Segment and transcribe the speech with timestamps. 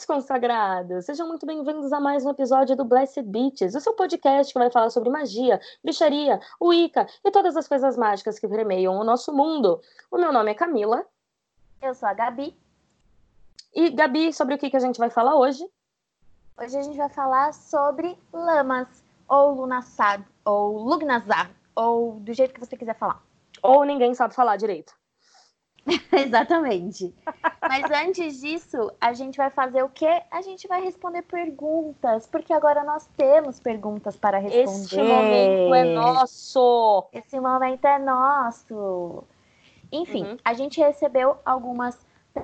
[0.00, 4.50] Meus consagrados, sejam muito bem-vindos a mais um episódio do Blessed Beaches, o seu podcast
[4.50, 9.04] que vai falar sobre magia, bruxaria, Wicca e todas as coisas mágicas que permeiam o
[9.04, 9.78] nosso mundo.
[10.10, 11.04] O meu nome é Camila.
[11.82, 12.56] Eu sou a Gabi.
[13.74, 15.68] E, Gabi, sobre o que, que a gente vai falar hoje?
[16.56, 22.60] Hoje a gente vai falar sobre lamas, ou lunassad, ou lugnazar, ou do jeito que
[22.60, 23.22] você quiser falar.
[23.62, 24.94] Ou ninguém sabe falar direito.
[26.12, 27.14] Exatamente.
[27.60, 30.22] Mas antes disso, a gente vai fazer o quê?
[30.30, 34.62] A gente vai responder perguntas, porque agora nós temos perguntas para responder.
[34.62, 37.08] Esse momento é nosso.
[37.12, 39.24] Esse momento é nosso.
[39.92, 40.36] Enfim, uhum.
[40.44, 41.98] a gente recebeu algumas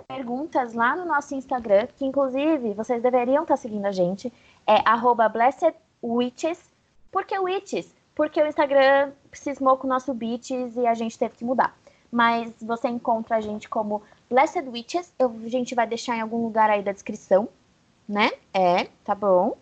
[0.08, 4.32] perguntas lá no nosso Instagram, que inclusive vocês deveriam estar seguindo a gente,
[4.66, 4.82] é
[5.28, 6.74] blessedwitches.
[7.10, 7.94] Por que witches?
[8.14, 11.74] Porque o Instagram cismou com o nosso beats e a gente teve que mudar
[12.16, 15.12] mas você encontra a gente como Blessed Witches.
[15.18, 17.46] Eu, a gente vai deixar em algum lugar aí da descrição,
[18.08, 18.30] né?
[18.54, 19.54] É, tá bom.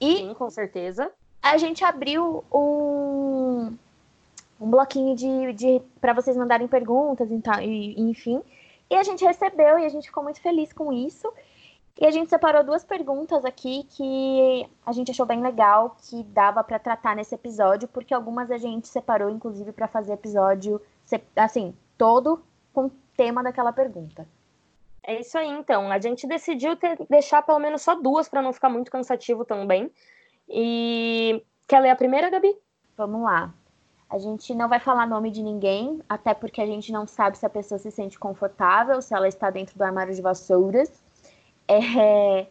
[0.00, 1.12] E Sim, com certeza.
[1.42, 3.76] A gente abriu um,
[4.58, 8.40] um bloquinho de, de para vocês mandarem perguntas e, enfim.
[8.88, 11.30] E a gente recebeu e a gente ficou muito feliz com isso.
[12.00, 16.64] E a gente separou duas perguntas aqui que a gente achou bem legal, que dava
[16.64, 20.80] para tratar nesse episódio, porque algumas a gente separou, inclusive, para fazer episódio,
[21.36, 24.26] assim, todo com o tema daquela pergunta.
[25.04, 25.88] É isso aí, então.
[25.88, 29.88] A gente decidiu ter, deixar pelo menos só duas para não ficar muito cansativo também.
[30.48, 32.56] E quer ler a primeira, Gabi?
[32.96, 33.54] Vamos lá.
[34.10, 37.46] A gente não vai falar nome de ninguém, até porque a gente não sabe se
[37.46, 40.90] a pessoa se sente confortável, se ela está dentro do armário de vassouras.
[41.68, 42.48] É,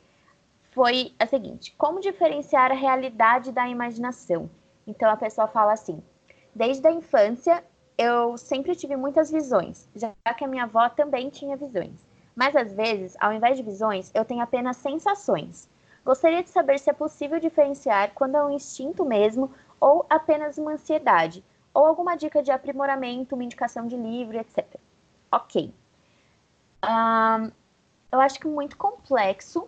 [0.71, 4.49] foi a seguinte: como diferenciar a realidade da imaginação?
[4.87, 6.01] Então a pessoa fala assim:
[6.55, 7.61] desde a infância
[7.97, 12.05] eu sempre tive muitas visões, já que a minha avó também tinha visões.
[12.35, 15.69] Mas às vezes, ao invés de visões, eu tenho apenas sensações.
[16.03, 20.73] Gostaria de saber se é possível diferenciar quando é um instinto mesmo ou apenas uma
[20.73, 21.43] ansiedade,
[21.73, 24.65] ou alguma dica de aprimoramento, uma indicação de livro, etc.
[25.31, 25.73] Ok.
[26.83, 27.51] Um,
[28.11, 29.67] eu acho que muito complexo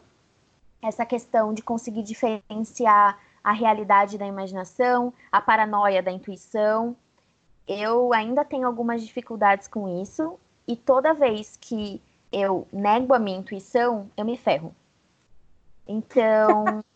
[0.82, 6.96] essa questão de conseguir diferenciar a realidade da imaginação, a paranoia da intuição
[7.68, 12.02] eu ainda tenho algumas dificuldades com isso e toda vez que
[12.32, 14.76] eu nego a minha intuição, eu me ferro.
[15.88, 16.84] Então.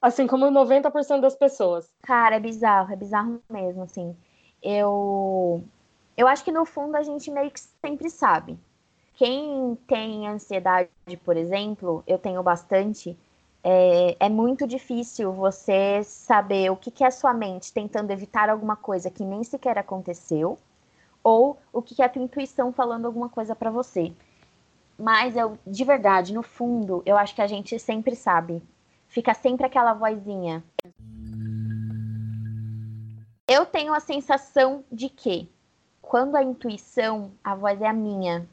[0.00, 1.90] assim como 90% das pessoas.
[2.02, 4.16] Cara, é bizarro, é bizarro mesmo, assim.
[4.62, 5.62] Eu.
[6.16, 8.58] Eu acho que no fundo a gente meio que sempre sabe.
[9.14, 10.90] Quem tem ansiedade,
[11.24, 13.16] por exemplo, eu tenho bastante,
[13.62, 18.48] é, é, muito difícil você saber o que, que é a sua mente tentando evitar
[18.48, 20.58] alguma coisa que nem sequer aconteceu,
[21.22, 24.12] ou o que, que é a tua intuição falando alguma coisa para você.
[24.98, 28.62] Mas eu, de verdade, no fundo, eu acho que a gente sempre sabe.
[29.08, 30.62] Fica sempre aquela vozinha.
[33.46, 35.48] Eu tenho a sensação de que
[36.02, 38.46] quando a intuição, a voz é a minha.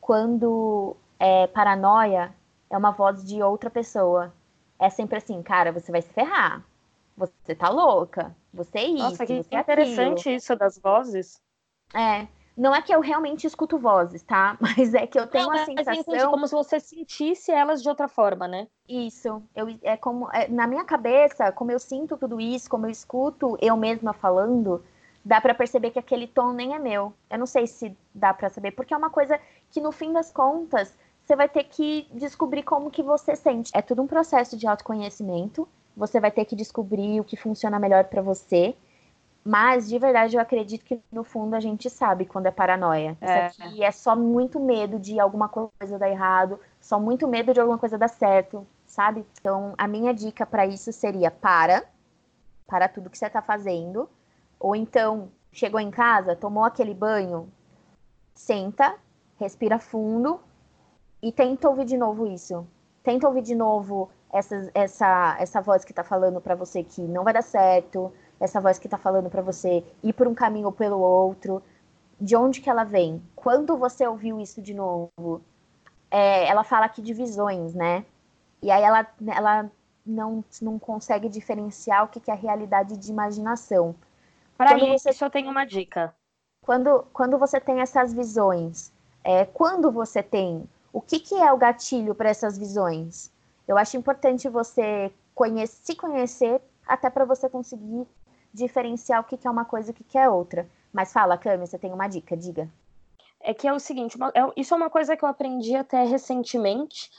[0.00, 2.34] Quando é paranoia,
[2.70, 4.32] é uma voz de outra pessoa.
[4.78, 6.64] É sempre assim, cara, você vai se ferrar.
[7.16, 8.34] Você tá louca.
[8.54, 9.02] Você é isso.
[9.02, 10.36] Nossa, que você é interessante aquilo.
[10.36, 11.40] isso das vozes.
[11.92, 12.26] É.
[12.56, 14.56] Não é que eu realmente escuto vozes, tá?
[14.60, 16.30] Mas é que eu tenho Não, a é, sensação.
[16.30, 18.68] como se você sentisse elas de outra forma, né?
[18.88, 19.42] Isso.
[19.54, 20.30] Eu, é como.
[20.32, 24.82] É, na minha cabeça, como eu sinto tudo isso, como eu escuto eu mesma falando,
[25.24, 27.12] dá para perceber que aquele tom nem é meu.
[27.28, 29.38] Eu não sei se dá para saber, porque é uma coisa
[29.70, 30.96] que no fim das contas
[31.30, 33.70] você vai ter que descobrir como que você sente.
[33.72, 35.68] É tudo um processo de autoconhecimento.
[35.96, 38.74] Você vai ter que descobrir o que funciona melhor para você.
[39.44, 43.16] Mas, de verdade, eu acredito que no fundo a gente sabe quando é paranoia.
[43.20, 43.46] É.
[43.46, 47.60] Isso aqui é só muito medo de alguma coisa dar errado, só muito medo de
[47.60, 49.24] alguma coisa dar certo, sabe?
[49.40, 51.84] Então, a minha dica para isso seria: para,
[52.66, 54.10] para tudo que você está fazendo.
[54.58, 57.48] Ou então, chegou em casa, tomou aquele banho,
[58.34, 58.96] senta,
[59.38, 60.40] respira fundo
[61.22, 62.66] e tenta ouvir de novo isso.
[63.02, 67.24] Tenta ouvir de novo essa, essa, essa voz que tá falando para você que não
[67.24, 70.72] vai dar certo, essa voz que tá falando para você ir por um caminho ou
[70.72, 71.62] pelo outro.
[72.20, 73.22] De onde que ela vem?
[73.34, 75.42] Quando você ouviu isso de novo?
[76.10, 78.04] É, ela fala aqui de visões, né?
[78.62, 79.70] E aí ela, ela
[80.04, 83.94] não, não consegue diferenciar o que, que é realidade de imaginação.
[84.56, 85.24] Para isso, você...
[85.24, 86.14] eu tenho uma dica.
[86.62, 88.92] Quando, quando você tem essas visões,
[89.24, 93.30] é, quando você tem o que, que é o gatilho para essas visões?
[93.66, 95.12] Eu acho importante você
[95.66, 98.06] se conhecer, até para você conseguir
[98.52, 100.68] diferenciar o que, que é uma coisa e o que, que é outra.
[100.92, 102.68] Mas fala, Cami, você tem uma dica, diga.
[103.40, 107.10] É que é o seguinte, é, isso é uma coisa que eu aprendi até recentemente,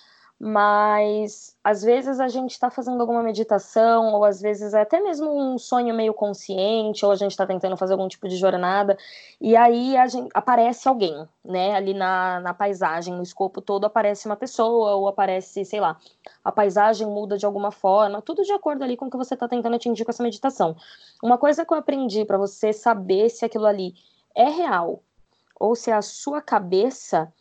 [0.44, 5.32] mas às vezes a gente está fazendo alguma meditação, ou às vezes é até mesmo
[5.32, 8.98] um sonho meio consciente, ou a gente está tentando fazer algum tipo de jornada,
[9.40, 11.76] e aí gente, aparece alguém, né?
[11.76, 15.96] Ali na, na paisagem, no escopo todo, aparece uma pessoa, ou aparece, sei lá,
[16.44, 19.48] a paisagem muda de alguma forma, tudo de acordo ali com o que você está
[19.48, 20.76] tentando atingir com essa meditação.
[21.22, 23.94] Uma coisa que eu aprendi para você saber se aquilo ali
[24.34, 25.04] é real
[25.60, 27.32] ou se é a sua cabeça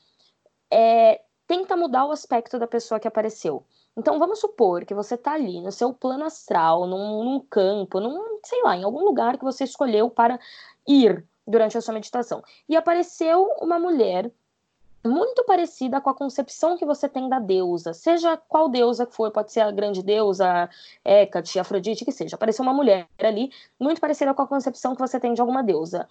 [0.71, 3.65] é tenta mudar o aspecto da pessoa que apareceu.
[3.97, 8.39] Então vamos supor que você está ali no seu plano astral, num, num campo, num,
[8.45, 10.39] sei lá, em algum lugar que você escolheu para
[10.87, 12.41] ir durante a sua meditação.
[12.69, 14.31] E apareceu uma mulher
[15.05, 19.33] muito parecida com a concepção que você tem da deusa, seja qual deusa que for,
[19.33, 20.71] pode ser a grande deusa,
[21.05, 22.37] Hecate, Afrodite, que seja.
[22.37, 26.07] Apareceu uma mulher ali muito parecida com a concepção que você tem de alguma deusa.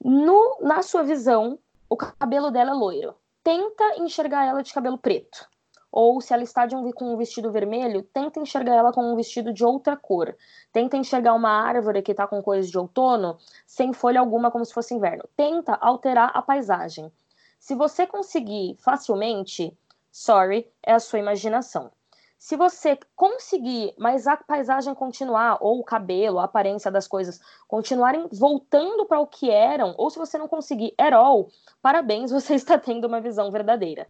[0.00, 1.58] No, na sua visão,
[1.90, 3.16] o cabelo dela é loiro
[3.48, 5.48] tenta enxergar ela de cabelo preto.
[5.90, 9.16] Ou se ela está de um, com um vestido vermelho, tenta enxergar ela com um
[9.16, 10.36] vestido de outra cor.
[10.70, 14.74] Tenta enxergar uma árvore que está com cores de outono, sem folha alguma, como se
[14.74, 15.24] fosse inverno.
[15.34, 17.10] Tenta alterar a paisagem.
[17.58, 19.74] Se você conseguir facilmente,
[20.12, 21.90] sorry, é a sua imaginação.
[22.38, 28.28] Se você conseguir, mas a paisagem continuar, ou o cabelo, a aparência das coisas continuarem
[28.32, 31.48] voltando para o que eram, ou se você não conseguir at all,
[31.82, 34.06] parabéns, você está tendo uma visão verdadeira.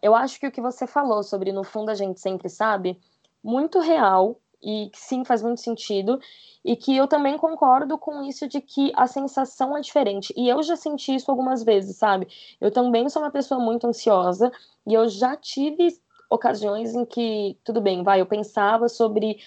[0.00, 2.98] Eu acho que o que você falou sobre no fundo a gente sempre sabe,
[3.44, 6.20] muito real, e que sim faz muito sentido
[6.64, 10.62] e que eu também concordo com isso de que a sensação é diferente e eu
[10.62, 12.28] já senti isso algumas vezes sabe
[12.60, 14.52] eu também sou uma pessoa muito ansiosa
[14.86, 15.88] e eu já tive
[16.30, 19.38] ocasiões em que tudo bem vai eu pensava sobre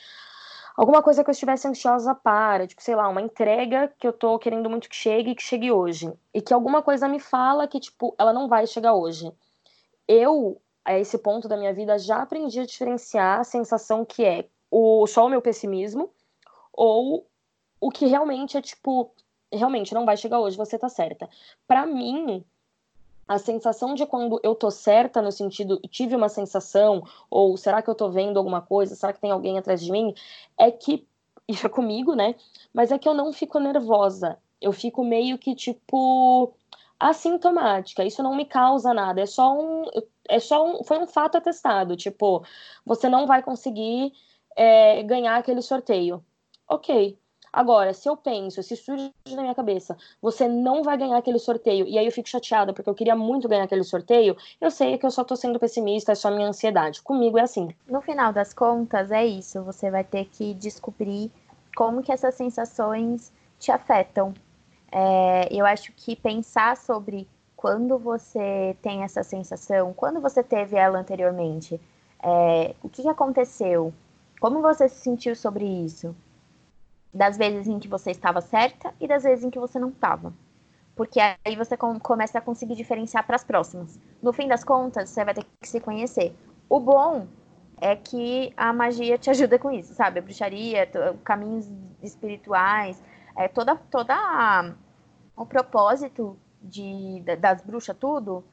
[0.75, 4.37] alguma coisa que eu estivesse ansiosa para, tipo, sei lá, uma entrega que eu tô
[4.37, 6.11] querendo muito que chegue e que chegue hoje.
[6.33, 9.31] E que alguma coisa me fala que, tipo, ela não vai chegar hoje.
[10.07, 14.47] Eu, a esse ponto da minha vida, já aprendi a diferenciar a sensação que é
[14.77, 16.09] o, só o meu pessimismo,
[16.73, 17.25] ou
[17.79, 19.09] o que realmente é tipo,
[19.49, 21.29] realmente não vai chegar hoje, você tá certa.
[21.65, 22.43] Para mim,
[23.25, 27.89] a sensação de quando eu tô certa, no sentido, tive uma sensação, ou será que
[27.89, 30.13] eu tô vendo alguma coisa, será que tem alguém atrás de mim,
[30.57, 31.07] é que,
[31.47, 32.35] isso é comigo, né?
[32.73, 34.37] Mas é que eu não fico nervosa.
[34.59, 36.53] Eu fico meio que, tipo,
[36.99, 38.03] assintomática.
[38.03, 39.21] Isso não me causa nada.
[39.21, 39.85] É só um.
[40.27, 40.83] É só um.
[40.83, 41.95] Foi um fato atestado.
[41.95, 42.43] Tipo,
[42.85, 44.11] você não vai conseguir
[44.55, 46.23] é, ganhar aquele sorteio.
[46.67, 47.17] Ok.
[47.55, 51.87] Agora, se eu penso, se surge na minha cabeça, você não vai ganhar aquele sorteio,
[51.87, 55.05] e aí eu fico chateada porque eu queria muito ganhar aquele sorteio, eu sei que
[55.05, 57.01] eu só tô sendo pessimista, é só minha ansiedade.
[57.01, 57.69] Comigo é assim.
[57.87, 59.63] No final das contas, é isso.
[59.63, 61.31] Você vai ter que descobrir
[61.77, 64.33] como que essas sensações te afetam.
[64.91, 67.25] É, eu acho que pensar sobre
[67.55, 71.79] quando você tem essa sensação, quando você teve ela anteriormente,
[72.21, 73.93] é, o que, que aconteceu,
[74.39, 76.15] como você se sentiu sobre isso?
[77.13, 80.33] Das vezes em que você estava certa e das vezes em que você não estava.
[80.95, 83.99] Porque aí você começa a conseguir diferenciar para as próximas.
[84.21, 86.33] No fim das contas, você vai ter que se conhecer.
[86.69, 87.27] O bom
[87.81, 90.19] é que a magia te ajuda com isso, sabe?
[90.19, 90.89] A bruxaria,
[91.23, 91.69] caminhos
[92.01, 93.01] espirituais,
[93.35, 94.73] é toda toda a,
[95.35, 98.43] o propósito de, das bruxas tudo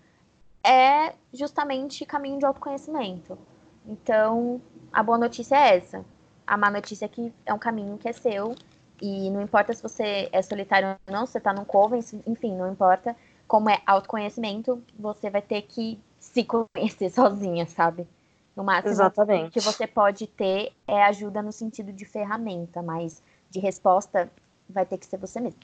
[0.65, 3.39] é justamente caminho de autoconhecimento.
[3.87, 4.61] Então,
[4.93, 6.05] a boa notícia é essa.
[6.47, 8.55] A má notícia é que é um caminho que é seu.
[9.01, 12.57] E não importa se você é solitário ou não, se você tá num coven, enfim,
[12.57, 13.17] não importa.
[13.49, 18.07] Como é autoconhecimento, você vai ter que se conhecer sozinha, sabe?
[18.55, 19.49] No máximo, Exatamente.
[19.49, 24.31] o que você pode ter é ajuda no sentido de ferramenta, mas de resposta
[24.69, 25.61] vai ter que ser você mesmo.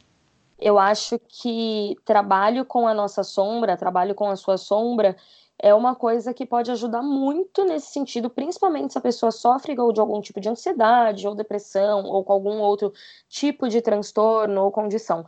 [0.59, 5.17] Eu acho que trabalho com a nossa sombra, trabalho com a sua sombra,
[5.59, 10.01] é uma coisa que pode ajudar muito nesse sentido, principalmente se a pessoa sofre de
[10.01, 12.93] algum tipo de ansiedade, ou depressão, ou com algum outro
[13.29, 15.25] tipo de transtorno ou condição.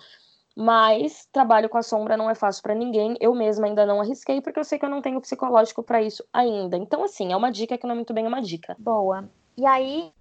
[0.57, 3.17] Mas trabalho com a sombra não é fácil para ninguém.
[3.21, 6.25] Eu mesma ainda não arrisquei, porque eu sei que eu não tenho psicológico para isso
[6.33, 6.77] ainda.
[6.77, 8.77] Então, assim, é uma dica que não é muito bem uma dica.
[8.79, 9.29] Boa.
[9.57, 10.13] E aí,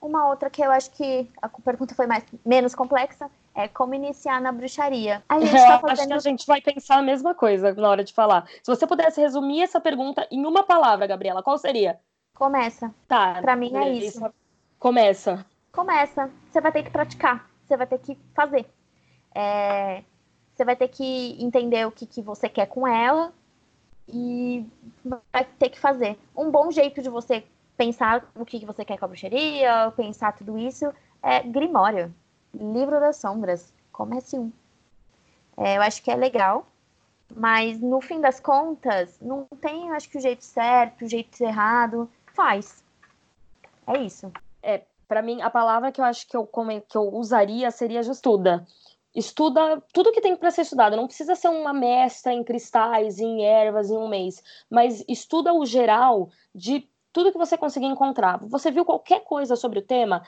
[0.00, 4.38] uma outra que eu acho que a pergunta foi mais menos complexa é como iniciar
[4.40, 5.24] na bruxaria.
[5.26, 5.92] A gente é, tá fazendo...
[5.92, 8.46] Acho que a gente vai pensar a mesma coisa na hora de falar.
[8.62, 11.98] Se você pudesse resumir essa pergunta em uma palavra, Gabriela, qual seria?
[12.34, 12.94] Começa.
[13.08, 13.40] Tá.
[13.40, 14.20] Pra mim é isso.
[14.78, 15.44] Começa.
[15.72, 16.30] Começa.
[16.50, 17.48] Você vai ter que praticar.
[17.64, 18.66] Você vai ter que fazer.
[19.34, 20.02] É...
[20.54, 23.32] Você vai ter que entender o que, que você quer com ela
[24.06, 24.66] e
[25.32, 26.18] vai ter que fazer.
[26.36, 27.42] Um bom jeito de você
[27.74, 32.14] pensar o que, que você quer com a bruxaria, pensar tudo isso, é grimório.
[32.56, 34.52] Livro das Sombras, comece um.
[35.56, 36.66] É, eu acho que é legal.
[37.34, 42.08] Mas no fim das contas, não tem, acho que o jeito certo, o jeito errado.
[42.34, 42.84] Faz.
[43.86, 44.30] É isso.
[44.62, 48.66] É, para mim, a palavra que eu acho que eu, que eu usaria seria estuda.
[49.14, 50.96] Estuda tudo que tem para ser estudado.
[50.96, 54.42] Não precisa ser uma mestra em cristais, em ervas, em um mês.
[54.70, 58.38] Mas estuda o geral de tudo que você conseguir encontrar.
[58.46, 60.22] Você viu qualquer coisa sobre o tema?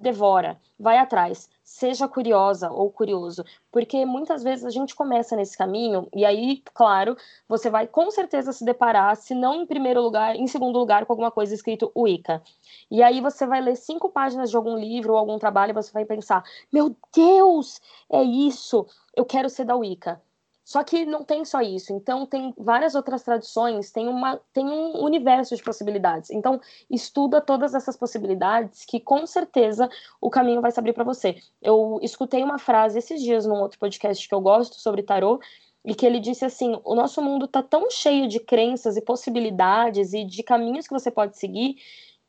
[0.00, 6.08] Devora, vai atrás, seja curiosa ou curioso, porque muitas vezes a gente começa nesse caminho
[6.14, 7.16] e aí, claro,
[7.48, 11.12] você vai com certeza se deparar, se não em primeiro lugar, em segundo lugar, com
[11.12, 12.40] alguma coisa escrito Wicca.
[12.88, 15.90] E aí você vai ler cinco páginas de algum livro ou algum trabalho e você
[15.92, 20.22] vai pensar: meu Deus, é isso, eu quero ser da Wicca.
[20.66, 21.92] Só que não tem só isso.
[21.92, 26.28] Então, tem várias outras tradições, tem, uma, tem um universo de possibilidades.
[26.30, 29.88] Então, estuda todas essas possibilidades que, com certeza,
[30.20, 31.36] o caminho vai se abrir para você.
[31.62, 35.38] Eu escutei uma frase esses dias num outro podcast que eu gosto sobre tarô,
[35.84, 40.12] e que ele disse assim: o nosso mundo está tão cheio de crenças e possibilidades
[40.14, 41.76] e de caminhos que você pode seguir,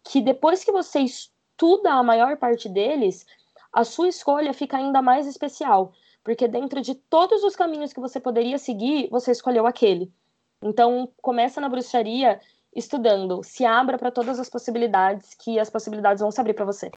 [0.03, 3.25] que depois que você estuda a maior parte deles,
[3.73, 5.91] a sua escolha fica ainda mais especial
[6.27, 10.11] porque dentro de todos os caminhos que você poderia seguir, você escolheu aquele.
[10.61, 12.37] Então, começa na bruxaria
[12.75, 16.91] estudando, se abra para todas as possibilidades, que as possibilidades vão se abrir para você.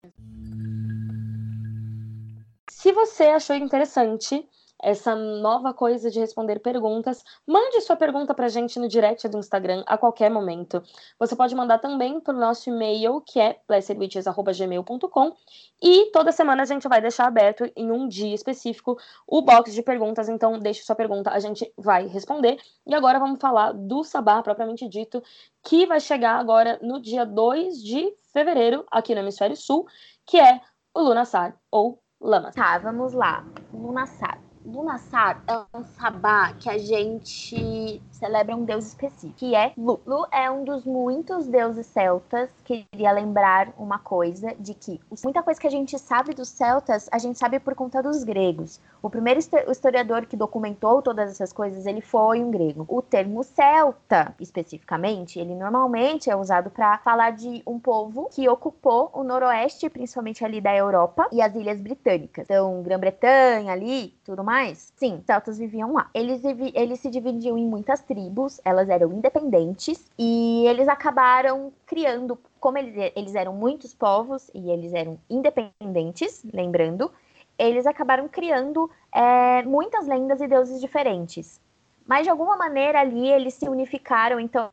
[2.68, 4.44] Se você achou interessante
[4.82, 9.38] essa nova coisa de responder perguntas, mande sua pergunta para a gente no direct do
[9.38, 10.82] Instagram a qualquer momento.
[11.18, 15.36] Você pode mandar também para o nosso e-mail, que é blessedwitches.gmail.com
[15.82, 19.82] e toda semana a gente vai deixar aberto em um dia específico o box de
[19.82, 22.58] perguntas, então deixe sua pergunta, a gente vai responder.
[22.86, 25.22] E agora vamos falar do Sabá, propriamente dito,
[25.62, 29.86] que vai chegar agora no dia 2 de fevereiro, aqui no Hemisfério Sul,
[30.26, 30.60] que é
[30.94, 32.54] o Lunassar, ou Lamas.
[32.54, 33.44] Tá, vamos lá.
[33.72, 39.98] Lunassar Lunassar é um sabá que a gente celebra um deus específico, que é Lu.
[40.06, 42.50] Lu é um dos muitos deuses celtas.
[42.64, 47.18] Queria lembrar uma coisa de que muita coisa que a gente sabe dos celtas, a
[47.18, 48.78] gente sabe por conta dos gregos.
[49.02, 52.84] O primeiro historiador que documentou todas essas coisas, ele foi um grego.
[52.86, 59.10] O termo celta, especificamente, ele normalmente é usado para falar de um povo que ocupou
[59.14, 62.44] o noroeste, principalmente ali da Europa e as ilhas britânicas.
[62.44, 64.49] Então, Grã-Bretanha ali, tudo mais.
[64.96, 66.10] Sim, celtas viviam lá.
[66.14, 66.42] Eles,
[66.74, 73.12] eles se dividiam em muitas tribos, elas eram independentes e eles acabaram criando, como eles,
[73.14, 77.10] eles eram muitos povos e eles eram independentes, lembrando,
[77.58, 81.60] eles acabaram criando é, muitas lendas e deuses diferentes.
[82.06, 84.70] Mas de alguma maneira ali eles se unificaram, então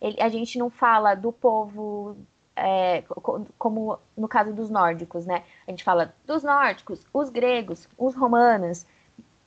[0.00, 2.16] ele, a gente não fala do povo
[2.56, 3.04] é,
[3.58, 5.44] como no caso dos nórdicos, né?
[5.66, 8.86] A gente fala dos nórdicos, os gregos, os romanos.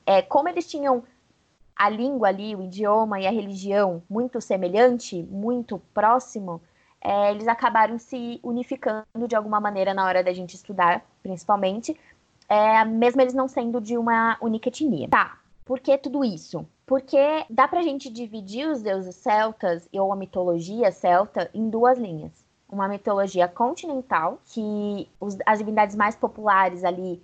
[0.06, 1.02] É, como eles tinham
[1.76, 6.60] a língua ali, o idioma e a religião muito semelhante, muito próximo,
[7.00, 11.98] é, eles acabaram se unificando de alguma maneira na hora da gente estudar, principalmente,
[12.48, 15.08] é, mesmo eles não sendo de uma única etnia.
[15.08, 16.66] Tá, por que tudo isso?
[16.86, 22.30] Porque dá pra gente dividir os deuses celtas ou a mitologia celta em duas linhas.
[22.68, 27.22] Uma mitologia continental, que os, as divindades mais populares ali,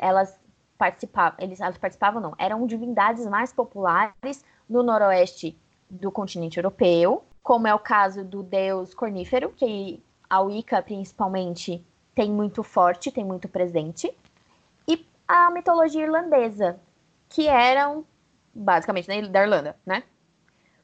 [0.00, 0.37] elas
[0.78, 5.58] participavam, eles, participavam não, eram divindades mais populares no noroeste
[5.90, 12.30] do continente europeu, como é o caso do deus cornífero, que a Wicca principalmente tem
[12.30, 14.14] muito forte, tem muito presente,
[14.86, 16.78] e a mitologia irlandesa,
[17.28, 18.04] que eram
[18.54, 20.02] basicamente da Irlanda, né?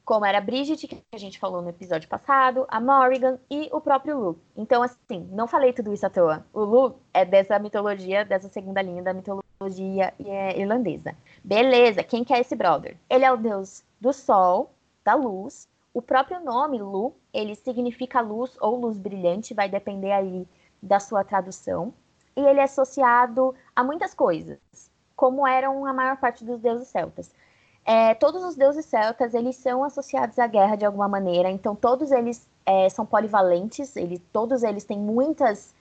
[0.05, 3.81] Como era a Bridget, que a gente falou no episódio passado, a Morrigan e o
[3.81, 4.39] próprio Lu.
[4.55, 6.45] Então, assim, não falei tudo isso à toa.
[6.53, 11.15] O Lu é dessa mitologia, dessa segunda linha da mitologia é, irlandesa.
[11.43, 12.95] Beleza, quem que é esse brother?
[13.09, 14.71] Ele é o deus do sol,
[15.03, 15.67] da luz.
[15.91, 20.47] O próprio nome, Lu, ele significa luz ou luz brilhante, vai depender aí
[20.83, 21.91] da sua tradução.
[22.35, 24.59] E ele é associado a muitas coisas,
[25.15, 27.33] como eram a maior parte dos deuses celtas
[27.85, 32.11] é, todos os deuses celtas eles são associados à guerra de alguma maneira, então todos
[32.11, 35.71] eles é, são polivalentes, ele, todos eles têm muitas,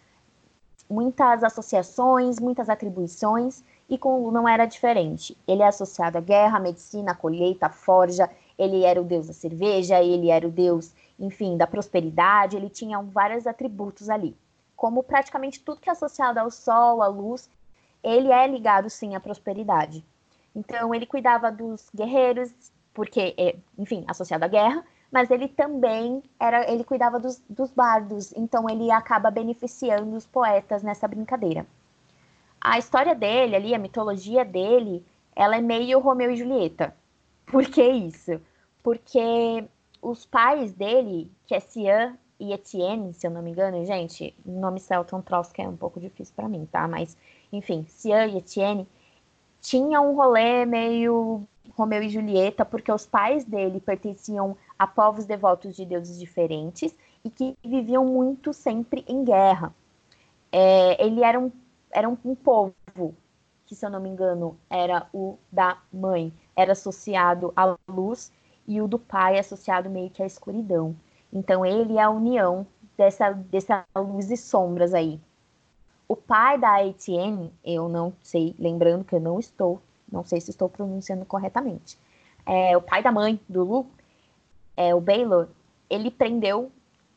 [0.89, 5.37] muitas associações, muitas atribuições, e com não era diferente.
[5.49, 9.27] Ele é associado à guerra, à medicina, à colheita, à forja, ele era o deus
[9.27, 14.37] da cerveja, ele era o deus, enfim, da prosperidade, ele tinha vários atributos ali.
[14.77, 17.49] Como praticamente tudo que é associado ao sol, à luz,
[18.03, 20.05] ele é ligado sim à prosperidade.
[20.55, 22.53] Então, ele cuidava dos guerreiros,
[22.93, 28.33] porque, é, enfim, associado à guerra, mas ele também era, ele cuidava dos, dos bardos,
[28.37, 31.67] então ele acaba beneficiando os poetas nessa brincadeira.
[32.61, 35.05] A história dele ali, a mitologia dele,
[35.37, 36.95] ela é meio Romeu e Julieta.
[37.47, 38.41] Por que isso?
[38.83, 39.65] Porque
[40.01, 44.51] os pais dele, que é Cian e Etienne, se eu não me engano, gente, o
[44.51, 44.81] nome
[45.25, 46.89] troço que é um pouco difícil para mim, tá?
[46.89, 47.17] Mas,
[47.53, 48.89] enfim, Cian e Etienne
[49.65, 55.75] tinham um rolê meio Romeu e Julieta, porque os pais dele pertenciam a povos devotos
[55.75, 56.95] de deuses diferentes
[57.25, 59.75] e que viviam muito sempre em guerra.
[60.53, 61.51] É, ele era um,
[61.91, 62.75] era um, um povo
[63.65, 68.31] que, se eu não me engano, era o da mãe, era associado à luz,
[68.67, 70.95] e o do pai associado meio que à escuridão.
[71.33, 72.67] Então, ele é a união
[72.97, 75.19] dessa, dessa luz e sombras aí.
[76.07, 79.81] O pai da Etienne, eu não sei, lembrando que eu não estou,
[80.11, 81.99] não sei se estou pronunciando corretamente.
[82.47, 83.87] É, o pai da mãe do Lu,
[84.77, 85.49] é, o Baylor,
[85.89, 86.71] ele prendeu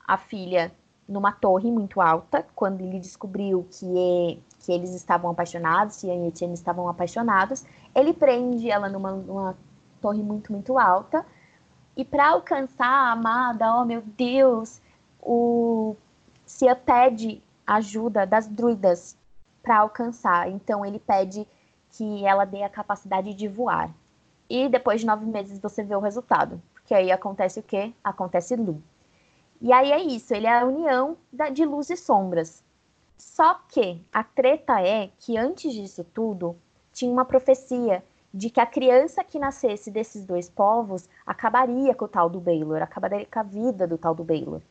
[0.08, 0.72] a filha
[1.08, 6.54] numa torre muito alta, quando ele descobriu que, que eles estavam apaixonados, que e Etienne
[6.54, 7.66] estavam apaixonados,
[7.96, 9.58] ele prende ela numa, numa
[10.02, 11.26] torre muito, muito alta,
[11.96, 14.82] e para alcançar a amada, oh meu Deus,
[15.22, 15.96] o
[16.46, 19.18] Cia pede ajuda das druidas
[19.62, 20.50] para alcançar.
[20.50, 21.46] Então ele pede
[21.92, 23.94] que ela dê a capacidade de voar.
[24.50, 26.62] E depois de nove meses você vê o resultado.
[26.74, 27.94] Porque aí acontece o quê?
[28.02, 28.82] Acontece Lu.
[29.60, 31.18] E aí é isso, ele é a união
[31.52, 32.64] de luz e sombras.
[33.18, 36.56] Só que a treta é que antes disso tudo,
[36.94, 42.08] tinha uma profecia de que a criança que nascesse desses dois povos acabaria com o
[42.08, 44.62] tal do Baylor, acabaria com a vida do tal do Baylor.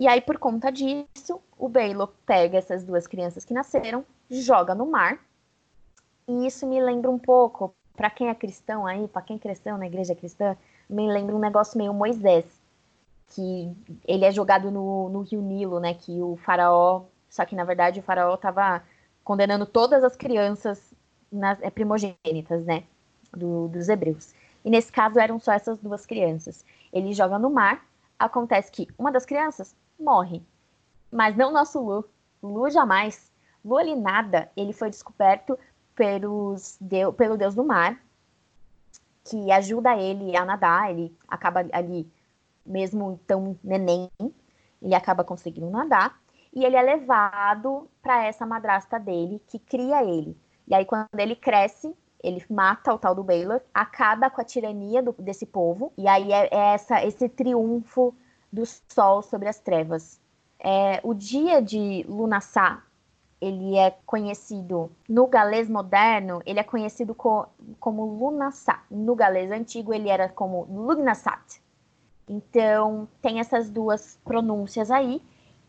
[0.00, 4.86] E aí, por conta disso, o Baylor pega essas duas crianças que nasceram, joga no
[4.86, 5.20] mar.
[6.26, 9.76] E isso me lembra um pouco, para quem é cristão aí, para quem é cristão
[9.76, 10.56] na igreja cristã,
[10.88, 12.46] me lembra um negócio meio Moisés,
[13.34, 13.70] que
[14.08, 15.92] ele é jogado no, no rio Nilo, né?
[15.92, 18.82] Que o faraó, só que na verdade o faraó estava
[19.22, 20.94] condenando todas as crianças
[21.30, 22.84] nas, é, primogênitas, né,
[23.32, 24.34] do, dos hebreus.
[24.64, 26.64] E nesse caso eram só essas duas crianças.
[26.90, 27.84] Ele joga no mar,
[28.18, 30.42] acontece que uma das crianças morre,
[31.10, 32.04] mas não nosso Lu.
[32.42, 33.30] Lu jamais.
[33.64, 34.50] Lu ali nada.
[34.56, 35.58] Ele foi descoberto
[35.94, 38.00] pelos, deu, pelo deus do mar,
[39.24, 40.90] que ajuda ele a nadar.
[40.90, 42.10] Ele acaba ali,
[42.64, 44.10] mesmo tão neném,
[44.80, 46.18] ele acaba conseguindo nadar.
[46.52, 50.36] E ele é levado para essa madrasta dele, que cria ele.
[50.66, 55.02] E aí, quando ele cresce, ele mata o tal do Baylor, acaba com a tirania
[55.02, 58.14] do, desse povo, e aí é, é, essa, esse triunfo
[58.52, 60.20] do sol sobre as trevas.
[60.58, 62.82] É, o dia de Lunassá,
[63.40, 67.46] ele é conhecido no galês moderno, ele é conhecido co,
[67.78, 68.82] como Lunassá.
[68.90, 71.62] No galês antigo, ele era como Lugnasat.
[72.28, 75.22] Então, tem essas duas pronúncias aí.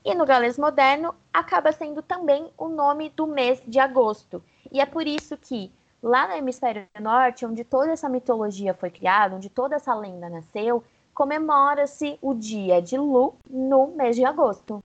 [0.04, 4.44] E no galês moderno, acaba sendo também o nome do mês de agosto.
[4.72, 9.36] E é por isso que lá no hemisfério norte, onde toda essa mitologia foi criada,
[9.36, 10.84] onde toda essa lenda nasceu,
[11.22, 14.84] comemora-se o dia de Lu no mês de agosto.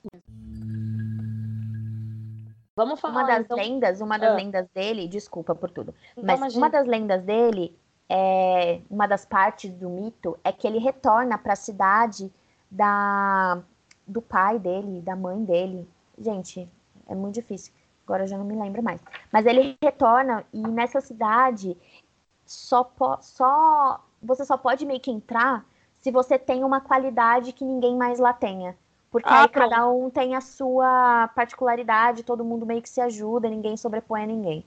[2.77, 3.15] Vamos falar.
[3.15, 3.57] Uma das então...
[3.57, 4.35] lendas, uma das ah.
[4.35, 6.61] lendas dele, desculpa por tudo, então, mas imagina.
[6.61, 7.75] uma das lendas dele
[8.07, 12.31] é uma das partes do mito é que ele retorna para a cidade
[12.71, 13.63] da
[14.07, 15.89] do pai dele, da mãe dele.
[16.19, 16.69] Gente,
[17.09, 17.73] é muito difícil
[18.07, 19.01] agora eu já não me lembro mais.
[19.33, 21.77] Mas ele retorna e nessa cidade
[22.45, 22.89] só,
[23.23, 25.65] só você só pode meio que entrar
[26.07, 28.77] se você tem uma qualidade que ninguém mais lá tenha.
[29.11, 29.69] Porque ah, aí pronto.
[29.69, 34.27] cada um tem a sua particularidade, todo mundo meio que se ajuda, ninguém sobrepõe a
[34.27, 34.65] ninguém.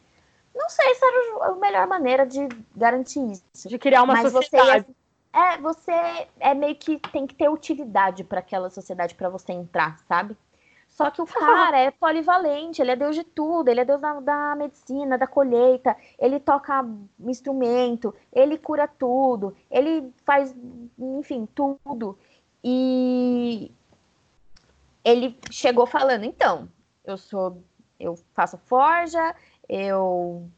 [0.54, 3.70] Não sei se era a melhor maneira de garantir isso.
[3.70, 4.86] De criar uma mas sociedade.
[4.86, 9.54] Você é, você é meio que tem que ter utilidade para aquela sociedade para você
[9.54, 10.36] entrar, sabe?
[11.00, 14.20] Só que o cara é polivalente, ele é deus de tudo, ele é deus da,
[14.20, 16.86] da, medicina, da colheita, ele toca
[17.22, 20.54] instrumento, ele cura tudo, ele faz,
[21.00, 22.20] enfim, tudo.
[22.62, 23.72] E
[25.02, 26.68] ele chegou falando, então,
[27.06, 27.64] eu sou,
[27.98, 29.34] eu faço forja,
[29.70, 30.50] eu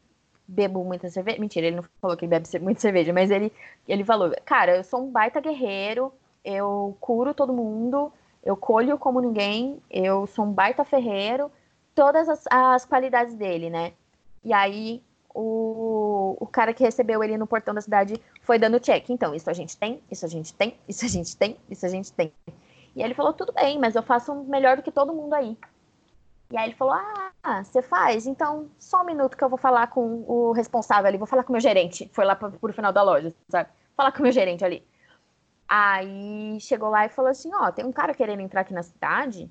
[0.48, 1.38] bebo muita cerveja.
[1.38, 3.52] Mentira, ele não falou que ele bebe muita cerveja, mas ele,
[3.86, 6.12] ele falou, cara, eu sou um baita guerreiro,
[6.44, 11.50] eu curo todo mundo, eu colho como ninguém, eu sou um baita ferreiro,
[11.94, 13.92] todas as, as qualidades dele, né?
[14.44, 15.02] E aí
[15.34, 19.08] o, o cara que recebeu ele no portão da cidade foi dando check.
[19.10, 21.88] Então, isso a gente tem, isso a gente tem, isso a gente tem, isso a
[21.88, 22.32] gente tem.
[22.94, 25.56] E ele falou, tudo bem, mas eu faço melhor do que todo mundo aí.
[26.50, 28.26] E aí ele falou, ah, você faz?
[28.26, 31.50] Então, só um minuto que eu vou falar com o responsável ali, vou falar com
[31.50, 32.10] o meu gerente.
[32.12, 33.70] Foi lá para o final da loja, sabe?
[33.96, 34.86] Falar com o meu gerente ali.
[35.74, 39.50] Aí chegou lá e falou assim: ó, tem um cara querendo entrar aqui na cidade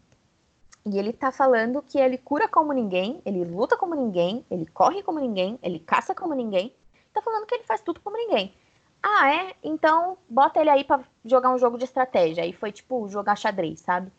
[0.85, 5.01] e ele tá falando que ele cura como ninguém, ele luta como ninguém, ele corre
[5.01, 6.75] como ninguém, ele caça como ninguém.
[7.11, 8.53] Tá falando que ele faz tudo como ninguém.
[9.01, 9.55] Ah, é?
[9.63, 12.45] Então bota ele aí para jogar um jogo de estratégia.
[12.45, 14.11] E foi tipo jogar xadrez, sabe?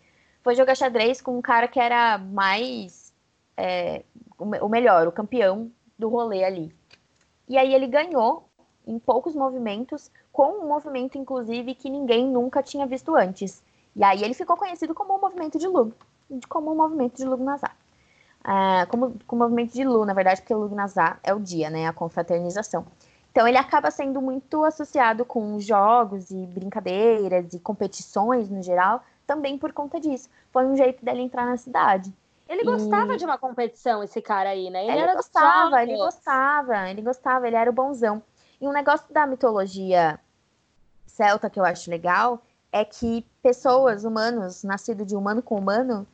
[0.42, 3.14] Foi jogar xadrez com um cara que era mais.
[3.56, 4.02] É,
[4.36, 6.74] o melhor, o campeão do rolê ali.
[7.48, 8.48] E aí ele ganhou
[8.84, 13.62] em poucos movimentos, com um movimento, inclusive, que ninguém nunca tinha visto antes.
[13.94, 15.92] E aí ele ficou conhecido como o movimento de Lu,
[16.48, 17.76] como o movimento de Lugnazar.
[18.44, 21.86] É, como, como o movimento de Lu, na verdade, porque Lugnazar é o dia, né,
[21.86, 22.86] a confraternização.
[23.30, 29.56] Então ele acaba sendo muito associado com jogos e brincadeiras e competições no geral, também
[29.56, 30.28] por conta disso.
[30.50, 32.12] Foi um jeito dele entrar na cidade.
[32.48, 33.16] Ele gostava e...
[33.16, 34.84] de uma competição, esse cara aí, né?
[34.84, 38.22] Ele, ele gostava, ele gostava, ele gostava, ele era o bonzão.
[38.60, 40.20] E um negócio da mitologia
[41.12, 46.06] celta que eu acho legal é que pessoas, humanos, nascido de humano com humano,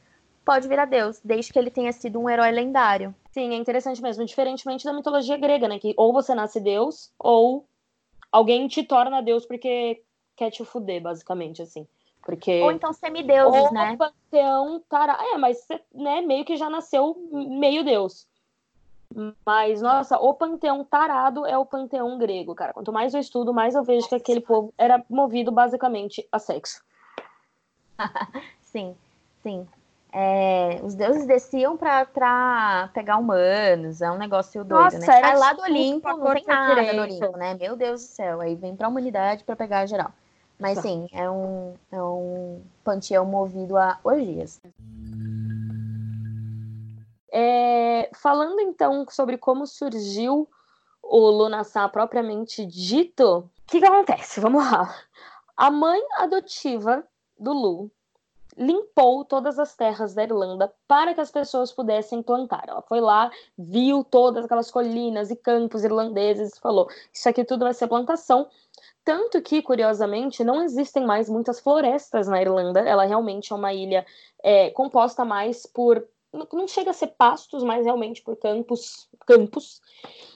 [0.45, 3.15] pode virar Deus, desde que ele tenha sido um herói lendário.
[3.31, 5.79] Sim, é interessante mesmo, diferentemente da mitologia grega, né?
[5.79, 7.69] Que ou você nasce Deus, ou
[8.33, 10.03] alguém te torna Deus porque
[10.35, 11.87] quer te fuder, basicamente, assim.
[12.23, 12.61] Porque...
[12.63, 13.93] Ou então semideuses, ou né?
[13.93, 15.19] O panteão tará.
[15.33, 18.27] É, mas né, meio que já nasceu meio Deus.
[19.45, 22.73] Mas, nossa, o panteão tarado é o panteão grego, cara.
[22.73, 26.83] Quanto mais eu estudo, mais eu vejo que aquele povo era movido basicamente a sexo.
[28.63, 28.95] sim,
[29.43, 29.67] sim.
[30.13, 35.07] É, os deuses desciam pra, pra pegar humanos, é um negócio doido, Nossa, né?
[35.23, 37.55] Aí lá do Olimpo não tem nada no Olimpo, né?
[37.55, 40.11] Meu Deus do céu, aí vem pra humanidade pra pegar geral.
[40.59, 44.61] Mas sim, é um, é um panteão movido a orgias.
[47.31, 50.49] É, falando então sobre como surgiu
[51.03, 54.41] o Lunassá propriamente dito, o que, que acontece?
[54.41, 54.95] Vamos lá.
[55.57, 57.05] A mãe adotiva
[57.39, 57.91] do Lu
[58.57, 62.65] limpou todas as terras da Irlanda para que as pessoas pudessem plantar.
[62.67, 67.65] Ela foi lá, viu todas aquelas colinas e campos irlandeses e falou: Isso aqui tudo
[67.65, 68.49] vai ser plantação.
[69.05, 72.81] Tanto que, curiosamente, não existem mais muitas florestas na Irlanda.
[72.81, 74.05] Ela realmente é uma ilha
[74.43, 79.81] é, composta mais por não chega a ser pastos, mas realmente por campos, campos.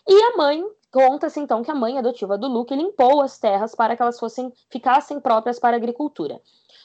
[0.08, 3.96] E a mãe conta-se então que a mãe adotiva do Luke limpou as terras para
[3.96, 6.40] que elas fossem ficassem próprias para a agricultura.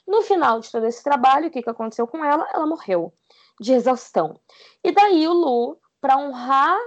[0.06, 2.48] No final de todo esse trabalho, o que, que aconteceu com ela?
[2.54, 3.14] Ela morreu
[3.60, 4.40] de exaustão.
[4.84, 6.78] E daí o Lu, para honrar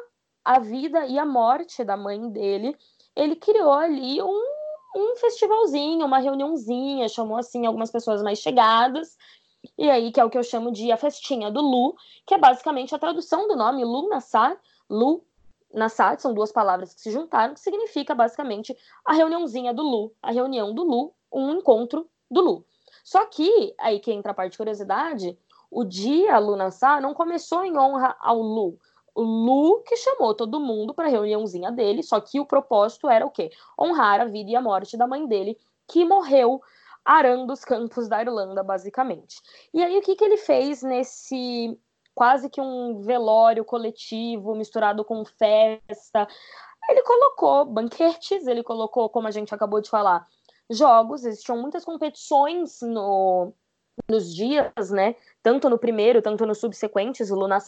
[0.44, 2.76] a vida e a morte da mãe dele,
[3.14, 4.42] ele criou ali um,
[4.96, 9.16] um festivalzinho, uma reuniãozinha, chamou assim algumas pessoas mais chegadas
[9.76, 11.94] e aí, que é o que eu chamo de a festinha do Lu,
[12.26, 14.56] que é basicamente a tradução do nome Lu Nassar,
[14.88, 15.24] Lu
[15.72, 20.32] Nassar, são duas palavras que se juntaram, que significa basicamente a reuniãozinha do Lu, a
[20.32, 22.64] reunião do Lu, um encontro do Lu.
[23.04, 25.38] Só que, aí que entra a parte de curiosidade,
[25.70, 28.78] o dia Lu Nassar não começou em honra ao Lu.
[29.14, 33.26] O Lu que chamou todo mundo para a reuniãozinha dele, só que o propósito era
[33.26, 33.50] o quê?
[33.78, 36.60] Honrar a vida e a morte da mãe dele, que morreu
[37.04, 39.36] arando os campos da Irlanda, basicamente.
[39.72, 41.78] E aí, o que, que ele fez nesse
[42.14, 46.28] quase que um velório coletivo misturado com festa?
[46.88, 50.26] Ele colocou banquetes, ele colocou, como a gente acabou de falar,
[50.68, 53.52] jogos, existiam muitas competições no,
[54.08, 55.16] nos dias, né?
[55.42, 57.58] Tanto no primeiro, tanto nos subsequentes, o Luna.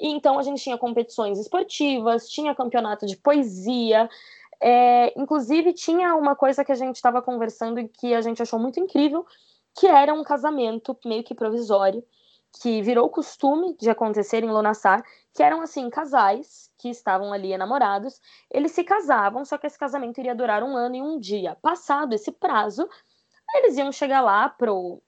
[0.00, 4.08] Então a gente tinha competições esportivas, tinha campeonato de poesia,
[4.62, 8.60] é, inclusive, tinha uma coisa que a gente estava conversando e que a gente achou
[8.60, 9.26] muito incrível,
[9.76, 12.04] que era um casamento meio que provisório,
[12.60, 15.02] que virou costume de acontecer em Lunassar,
[15.34, 18.20] que eram, assim, casais que estavam ali enamorados,
[18.50, 21.56] eles se casavam, só que esse casamento iria durar um ano e um dia.
[21.60, 22.88] Passado esse prazo,
[23.56, 25.02] eles iam chegar lá pro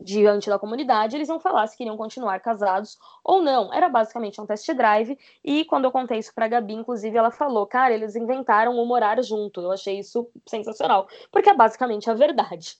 [0.00, 3.72] diante da comunidade, eles iam falar se queriam continuar casados ou não.
[3.72, 5.18] Era basicamente um test drive.
[5.44, 9.22] E quando eu contei isso pra Gabi, inclusive, ela falou: Cara, eles inventaram o morar
[9.22, 9.60] junto.
[9.60, 12.76] Eu achei isso sensacional, porque é basicamente a verdade.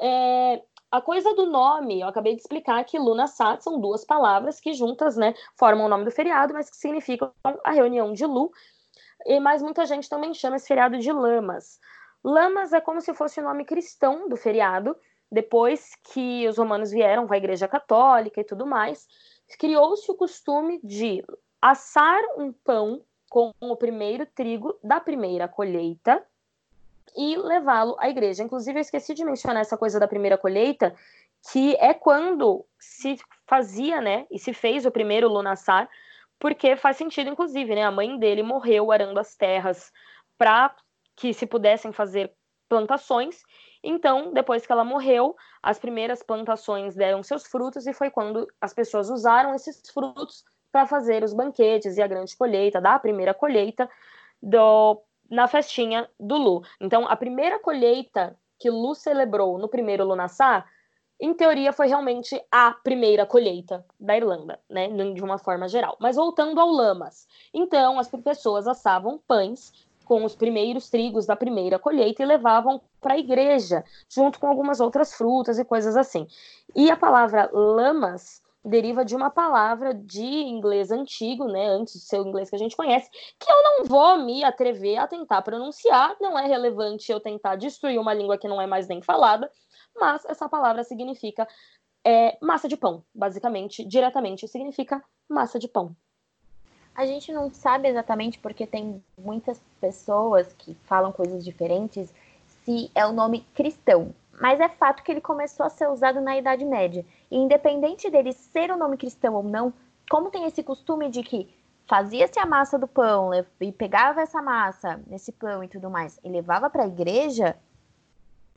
[0.00, 4.60] É, a coisa do nome, eu acabei de explicar que Luna Sat são duas palavras
[4.60, 7.32] que juntas, né, formam o nome do feriado, mas que significam
[7.64, 8.50] a reunião de Lu.
[9.24, 11.78] E mais muita gente também chama esse feriado de Lamas.
[12.24, 14.96] Lamas é como se fosse o nome cristão do feriado,
[15.30, 19.08] depois que os romanos vieram com a Igreja Católica e tudo mais,
[19.58, 21.24] criou-se o costume de
[21.60, 26.24] assar um pão com o primeiro trigo da primeira colheita
[27.16, 28.42] e levá-lo à igreja.
[28.42, 30.94] Inclusive, eu esqueci de mencionar essa coisa da primeira colheita,
[31.50, 35.88] que é quando se fazia, né, e se fez o primeiro lunassar,
[36.38, 39.92] porque faz sentido, inclusive, né, a mãe dele morreu arando as terras
[40.38, 40.74] para
[41.16, 42.32] que se pudessem fazer
[42.68, 43.42] plantações,
[43.82, 48.74] então, depois que ela morreu, as primeiras plantações deram seus frutos e foi quando as
[48.74, 53.88] pessoas usaram esses frutos para fazer os banquetes e a grande colheita, da primeira colheita
[54.42, 56.62] do, na festinha do Lu.
[56.80, 60.66] Então, a primeira colheita que Lu celebrou no primeiro Lunassá,
[61.18, 64.88] em teoria, foi realmente a primeira colheita da Irlanda, né?
[64.88, 65.96] De uma forma geral.
[66.00, 67.28] Mas voltando ao Lamas.
[67.52, 69.72] Então, as pessoas assavam pães
[70.10, 74.80] com os primeiros trigos da primeira colheita e levavam para a igreja, junto com algumas
[74.80, 76.26] outras frutas e coisas assim.
[76.74, 82.26] E a palavra lamas deriva de uma palavra de inglês antigo, né, antes do seu
[82.26, 86.36] inglês que a gente conhece, que eu não vou me atrever a tentar pronunciar, não
[86.36, 89.48] é relevante eu tentar destruir uma língua que não é mais nem falada,
[89.94, 91.46] mas essa palavra significa
[92.04, 95.94] é, massa de pão, basicamente, diretamente significa massa de pão.
[96.94, 102.12] A gente não sabe exatamente porque tem muitas pessoas que falam coisas diferentes
[102.64, 106.36] se é o nome cristão, mas é fato que ele começou a ser usado na
[106.36, 107.04] Idade Média.
[107.30, 109.72] E independente dele ser o nome cristão ou não,
[110.10, 111.48] como tem esse costume de que
[111.86, 116.28] fazia-se a massa do pão e pegava essa massa nesse pão e tudo mais e
[116.28, 117.56] levava para a igreja,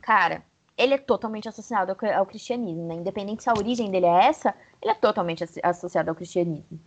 [0.02, 0.44] cara,
[0.78, 2.96] ele é totalmente associado ao, ao cristianismo, né?
[2.96, 6.80] Independente se a origem dele é essa, ele é totalmente associado ao cristianismo.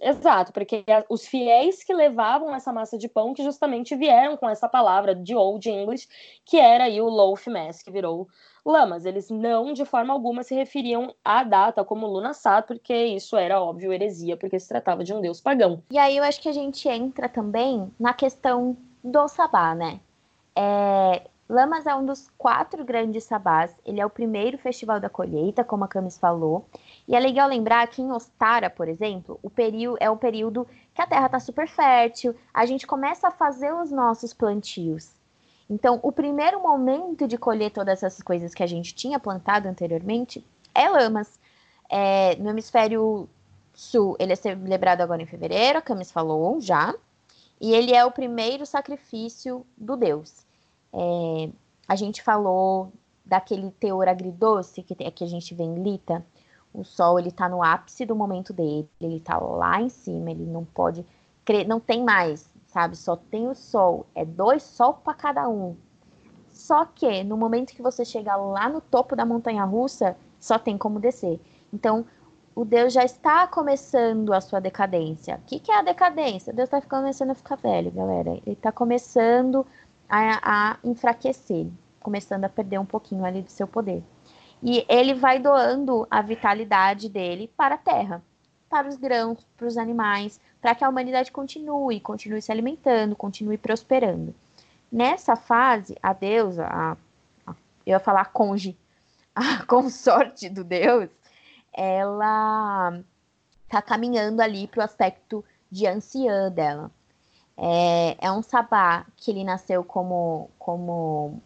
[0.00, 4.68] Exato, porque os fiéis que levavam essa massa de pão que justamente vieram com essa
[4.68, 6.08] palavra de Old English,
[6.44, 8.28] que era aí o loaf mass, que virou
[8.64, 9.04] lamas.
[9.04, 13.92] Eles não, de forma alguma, se referiam à data como Lunassat, porque isso era óbvio
[13.92, 15.82] heresia, porque se tratava de um deus pagão.
[15.90, 20.00] E aí eu acho que a gente entra também na questão do sabá, né?
[20.54, 23.74] É, Lamas é um dos quatro grandes sabás.
[23.84, 26.66] Ele é o primeiro festival da colheita, como a Camis falou.
[27.08, 31.00] E é legal lembrar que em Ostara, por exemplo, o período é o período que
[31.00, 35.10] a terra está super fértil, a gente começa a fazer os nossos plantios.
[35.70, 40.44] Então, o primeiro momento de colher todas essas coisas que a gente tinha plantado anteriormente
[40.74, 41.40] é Lamas.
[41.88, 43.26] É, no hemisfério
[43.72, 46.94] sul, ele é celebrado agora em fevereiro, a Camis falou já.
[47.58, 50.44] E ele é o primeiro sacrifício do deus.
[50.92, 51.48] É,
[51.86, 52.92] a gente falou
[53.24, 56.24] daquele teor agridoce que, que a gente vê em Lita.
[56.72, 60.44] O sol ele está no ápice do momento dele, ele está lá em cima, ele
[60.44, 61.04] não pode
[61.44, 62.96] crer, não tem mais, sabe?
[62.96, 65.76] Só tem o sol, é dois sol para cada um.
[66.48, 70.76] Só que no momento que você chegar lá no topo da montanha russa, só tem
[70.76, 71.40] como descer.
[71.72, 72.04] Então,
[72.54, 75.36] o Deus já está começando a sua decadência.
[75.36, 76.52] O que, que é a decadência?
[76.52, 78.30] Deus está começando a ficar velho, galera.
[78.30, 79.64] Ele está começando
[80.08, 81.68] a, a enfraquecer,
[82.00, 84.02] começando a perder um pouquinho ali do seu poder.
[84.62, 88.22] E ele vai doando a vitalidade dele para a terra,
[88.68, 93.56] para os grãos, para os animais, para que a humanidade continue, continue se alimentando, continue
[93.56, 94.34] prosperando.
[94.90, 96.92] Nessa fase, a deusa, a,
[97.46, 97.54] a,
[97.86, 98.76] eu ia falar conge,
[99.34, 101.08] a consorte do deus,
[101.72, 103.00] ela
[103.64, 106.90] está caminhando ali para o aspecto de anciã dela.
[107.56, 111.42] É, é um sabá que ele nasceu como, como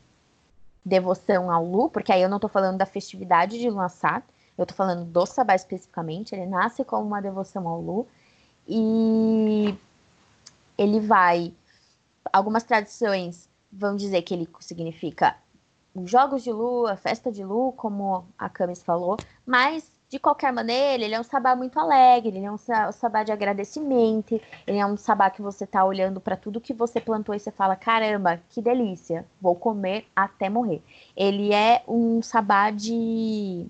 [0.85, 4.25] devoção ao Lu, porque aí eu não estou falando da festividade de Luassat,
[4.57, 8.07] eu estou falando do sabá especificamente, ele nasce como uma devoção ao Lu,
[8.67, 9.77] e
[10.77, 11.53] ele vai.
[12.33, 15.37] Algumas tradições vão dizer que ele significa
[15.95, 20.53] os jogos de Lu, a festa de Lu, como a Camis falou, mas de qualquer
[20.53, 24.85] maneira, ele é um sabá muito alegre, ele é um sabá de agradecimento, ele é
[24.85, 28.39] um sabá que você tá olhando para tudo que você plantou e você fala: caramba,
[28.51, 30.83] que delícia, vou comer até morrer.
[31.17, 33.65] Ele é um sabá de,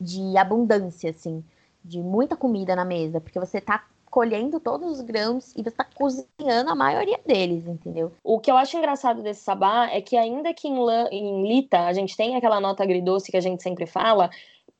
[0.00, 1.44] de abundância, assim,
[1.84, 5.84] de muita comida na mesa, porque você tá colhendo todos os grãos e você está
[5.84, 8.12] cozinhando a maioria deles, entendeu?
[8.24, 10.78] O que eu acho engraçado desse sabá é que ainda que em,
[11.12, 14.30] em Lita a gente tem aquela nota agridoce que a gente sempre fala,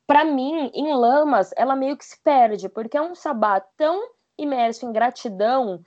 [0.08, 4.86] para mim, em Lamas, ela meio que se perde, porque é um sabá tão imerso
[4.86, 5.82] em gratidão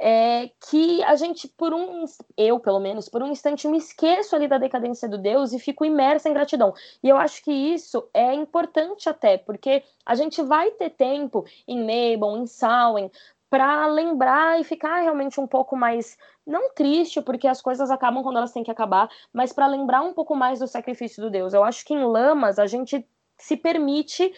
[0.00, 2.06] é, que a gente, por um,
[2.38, 5.84] eu pelo menos, por um instante me esqueço ali da decadência do Deus e fico
[5.84, 6.72] imersa em gratidão.
[7.02, 11.80] E eu acho que isso é importante até, porque a gente vai ter tempo em
[11.80, 13.10] Mabel, em Samhain,
[13.50, 18.38] para lembrar e ficar realmente um pouco mais não triste, porque as coisas acabam quando
[18.38, 21.52] elas têm que acabar, mas para lembrar um pouco mais do sacrifício do Deus.
[21.52, 23.06] Eu acho que em Lamas a gente
[23.40, 24.32] se permite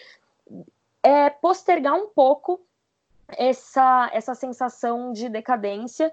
[1.01, 2.61] é, postergar um pouco
[3.37, 6.11] essa, essa sensação de decadência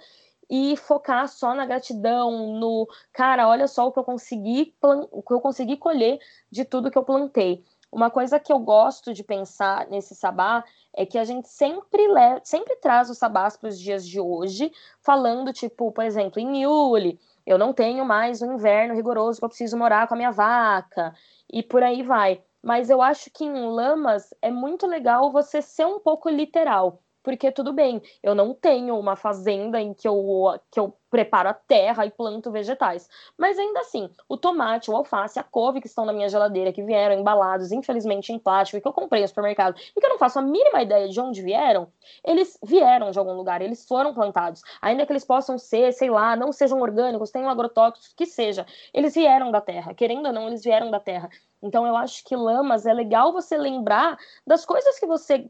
[0.49, 5.33] e focar só na gratidão, no cara, olha só o que eu consegui, o que
[5.33, 6.19] eu consegui colher
[6.51, 7.65] de tudo que eu plantei.
[7.93, 12.41] Uma coisa que eu gosto de pensar nesse sabá é que a gente sempre le
[12.45, 17.19] sempre traz os sabás para os dias de hoje, falando tipo, por exemplo, em Yuli,
[17.47, 21.15] eu não tenho mais um inverno rigoroso que eu preciso morar com a minha vaca
[21.53, 25.87] e por aí vai mas eu acho que em Lamas é muito legal você ser
[25.87, 27.03] um pouco literal.
[27.31, 31.55] Porque tudo bem, eu não tenho uma fazenda em que eu, que eu preparo a
[31.55, 33.09] terra e planto vegetais.
[33.39, 36.83] Mas ainda assim, o tomate, o alface, a couve que estão na minha geladeira, que
[36.83, 40.41] vieram embalados, infelizmente, em plástico, que eu comprei no supermercado, e que eu não faço
[40.41, 41.89] a mínima ideia de onde vieram,
[42.25, 44.63] eles vieram de algum lugar, eles foram plantados.
[44.83, 49.15] Ainda que eles possam ser, sei lá, não sejam orgânicos, tenham agrotóxicos, que seja, eles
[49.15, 49.95] vieram da terra.
[49.95, 51.29] Querendo ou não, eles vieram da terra.
[51.63, 54.17] Então eu acho que lamas é legal você lembrar
[54.47, 55.49] das coisas que você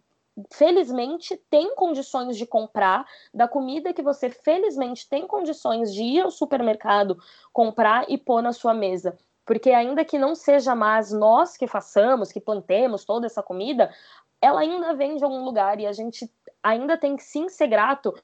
[0.51, 6.31] felizmente tem condições de comprar, da comida que você felizmente tem condições de ir ao
[6.31, 7.19] supermercado
[7.53, 9.19] comprar e pôr na sua mesa.
[9.45, 13.93] Porque ainda que não seja mais nós que façamos, que plantemos toda essa comida,
[14.41, 16.31] ela ainda vem de algum lugar e a gente
[16.63, 18.15] ainda tem que sim ser grato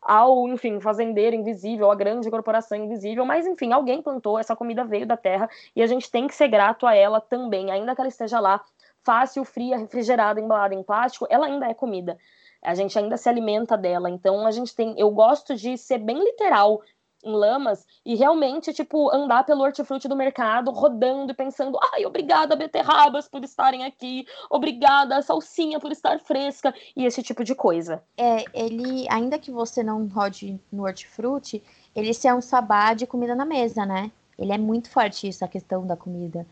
[0.00, 5.06] ao, enfim, fazendeiro invisível, a grande corporação invisível, mas enfim, alguém plantou, essa comida veio
[5.06, 8.08] da terra e a gente tem que ser grato a ela também, ainda que ela
[8.08, 8.64] esteja lá
[9.04, 12.18] fácil, fria, refrigerada, embalada em plástico, ela ainda é comida.
[12.62, 14.10] A gente ainda se alimenta dela.
[14.10, 14.94] Então a gente tem.
[14.98, 16.80] Eu gosto de ser bem literal
[17.24, 22.54] em lamas e realmente, tipo, andar pelo hortifruti do mercado, rodando e pensando, ai, obrigada,
[22.54, 28.02] beterrabas, por estarem aqui, obrigada, salsinha, por estar fresca, e esse tipo de coisa.
[28.16, 31.62] É, ele, ainda que você não rode no hortifruti,
[31.96, 34.10] ele se é um sabá de comida na mesa, né?
[34.38, 36.46] Ele é muito forte isso, a questão da comida.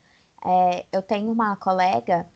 [0.45, 2.27] É, eu tenho uma colega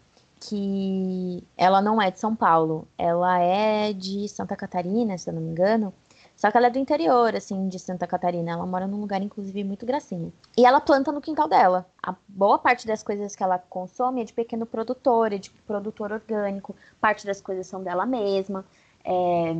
[0.48, 5.42] que ela não é de São Paulo, ela é de Santa Catarina, se eu não
[5.42, 5.92] me engano.
[6.36, 8.52] Só que ela é do interior, assim, de Santa Catarina.
[8.52, 10.30] Ela mora num lugar, inclusive, muito gracinha.
[10.56, 11.86] E ela planta no quintal dela.
[12.02, 16.12] A boa parte das coisas que ela consome é de pequeno produtor, é de produtor
[16.12, 16.76] orgânico.
[17.00, 18.66] Parte das coisas são dela mesma.
[19.02, 19.56] É...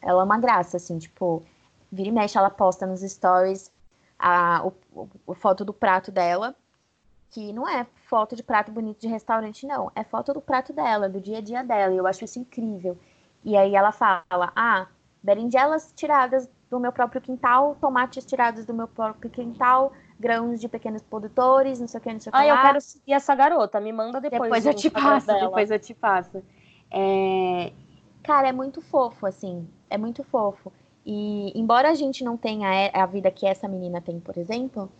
[0.00, 1.42] Ela é uma graça, assim, tipo,
[1.92, 3.70] vira e mexe, ela posta nos stories
[4.18, 4.62] a,
[5.34, 6.54] foto do prato dela
[7.36, 9.92] que não é foto de prato bonito de restaurante, não.
[9.94, 11.92] É foto do prato dela, do dia a dia dela.
[11.92, 12.96] E eu acho isso incrível.
[13.44, 14.86] E aí ela fala: ah,
[15.22, 21.02] berinjelas tiradas do meu próprio quintal, tomates tirados do meu próprio quintal, grãos de pequenos
[21.02, 22.38] produtores, não sei o que, não sei o que.
[22.38, 23.78] Ah, eu quero seguir essa garota.
[23.80, 24.40] Me manda depois.
[24.40, 25.40] Depois eu te passo, dela.
[25.40, 26.42] depois eu te passo.
[26.90, 27.70] É...
[28.22, 29.68] Cara, é muito fofo, assim.
[29.90, 30.72] É muito fofo.
[31.04, 34.90] E embora a gente não tenha a vida que essa menina tem, por exemplo,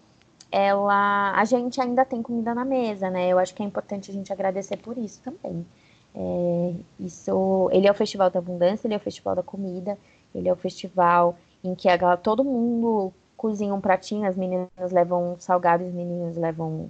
[0.57, 3.29] ela, a gente ainda tem comida na mesa, né?
[3.29, 5.66] Eu acho que é importante a gente agradecer por isso também.
[6.14, 9.99] É, isso, ele é o festival da abundância, ele é o festival da comida,
[10.35, 15.37] ele é o festival em que a, todo mundo cozinha um pratinho, as meninas levam
[15.38, 16.88] salgado e os meninos levam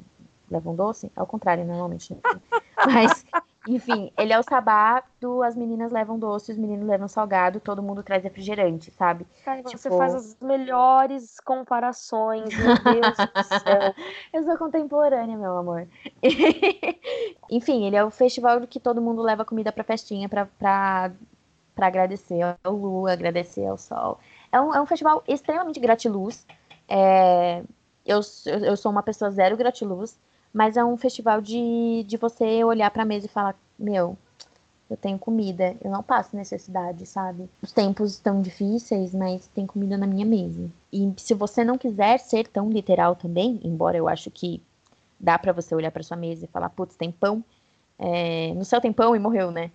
[0.48, 2.14] levam doce, ao contrário, normalmente.
[2.14, 2.20] Né?
[2.86, 3.24] Mas
[3.68, 7.82] enfim, ele é o sabá do as meninas levam doce, os meninos levam salgado, todo
[7.82, 9.26] mundo traz refrigerante, sabe?
[9.44, 9.76] Cara, tipo...
[9.78, 13.94] você faz as melhores comparações, meu Deus do céu.
[14.32, 15.88] Eu sou contemporânea, meu amor.
[17.50, 21.12] enfim, ele é o festival que todo mundo leva comida pra festinha, pra, pra,
[21.74, 24.20] pra agradecer ao lua, agradecer ao sol.
[24.52, 26.46] É um, é um festival extremamente gratiluz.
[26.88, 27.62] É,
[28.04, 30.18] eu, eu sou uma pessoa zero gratiluz.
[30.56, 34.16] Mas é um festival de, de você olhar para a mesa e falar: meu,
[34.88, 37.46] eu tenho comida, eu não passo necessidade, sabe?
[37.60, 40.70] Os tempos estão difíceis, mas tem comida na minha mesa.
[40.90, 44.62] E se você não quiser ser tão literal também, embora eu acho que
[45.20, 47.44] dá para você olhar para sua mesa e falar: putz, tem pão.
[47.98, 49.70] É, no céu tem pão e morreu, né?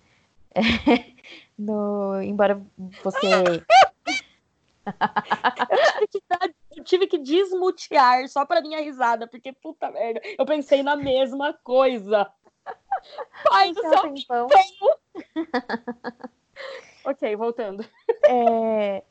[0.52, 0.60] É,
[1.56, 2.60] no, embora
[3.04, 3.62] você.
[6.02, 10.20] eu tive que dar eu tive que desmutear só pra minha risada, porque puta merda,
[10.38, 12.30] eu pensei na mesma coisa.
[13.50, 14.48] Pai do céu, pão.
[17.04, 17.84] ok, voltando.
[18.24, 19.02] É,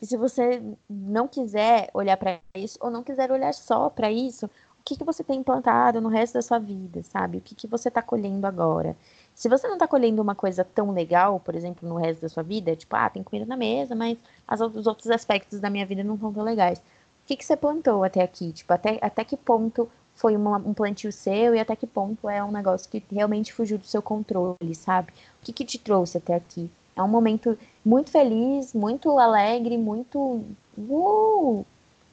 [0.00, 4.82] se você não quiser olhar para isso, ou não quiser olhar só para isso, o
[4.84, 7.38] que, que você tem implantado no resto da sua vida, sabe?
[7.38, 8.96] O que, que você está colhendo agora?
[9.40, 12.42] Se você não está colhendo uma coisa tão legal, por exemplo, no resto da sua
[12.42, 16.04] vida, tipo, ah, tem comida na mesa, mas as, os outros aspectos da minha vida
[16.04, 16.78] não estão tão legais.
[16.78, 16.82] O
[17.24, 18.52] que, que você plantou até aqui?
[18.52, 22.44] Tipo, até, até que ponto foi uma, um plantio seu e até que ponto é
[22.44, 25.10] um negócio que realmente fugiu do seu controle, sabe?
[25.40, 26.70] O que, que te trouxe até aqui?
[26.94, 30.44] É um momento muito feliz, muito alegre, muito.
[30.76, 31.64] Uh!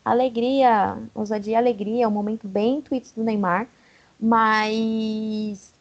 [0.06, 3.68] Alegria, ousadia e alegria, é um momento bem tweets do Neymar,
[4.18, 5.77] mas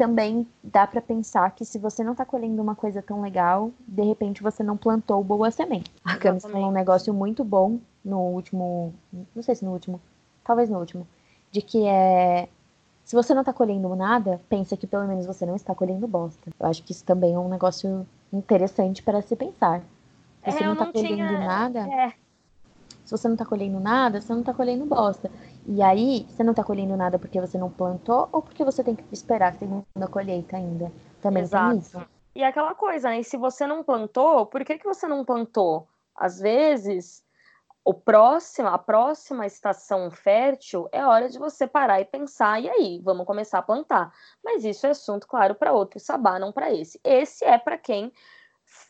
[0.00, 4.02] também dá para pensar que se você não está colhendo uma coisa tão legal, de
[4.02, 5.92] repente você não plantou boa semente.
[6.02, 8.94] A Camis falou um negócio muito bom no último,
[9.36, 10.00] não sei se no último,
[10.42, 11.06] talvez no último,
[11.52, 12.48] de que é
[13.04, 16.50] se você não está colhendo nada, pensa que pelo menos você não está colhendo bosta.
[16.58, 19.80] Eu acho que isso também é um negócio interessante para se pensar.
[20.42, 21.38] Se é, você não está colhendo tinha...
[21.40, 22.14] nada, é.
[23.04, 25.30] se você não está colhendo nada, você não está colhendo bosta.
[25.66, 28.96] E aí, você não está colhendo nada porque você não plantou ou porque você tem
[28.96, 30.90] que esperar a segunda colheita ainda?
[31.20, 31.70] Também Exato.
[31.70, 32.06] tem isso.
[32.34, 33.20] E aquela coisa, né?
[33.20, 35.88] E se você não plantou, por que, que você não plantou?
[36.14, 37.24] Às vezes,
[37.84, 43.00] o próximo, a próxima estação fértil é hora de você parar e pensar, e aí,
[43.02, 44.12] vamos começar a plantar.
[44.44, 47.00] Mas isso é assunto, claro, para outro sabá, não para esse.
[47.02, 48.12] Esse é para quem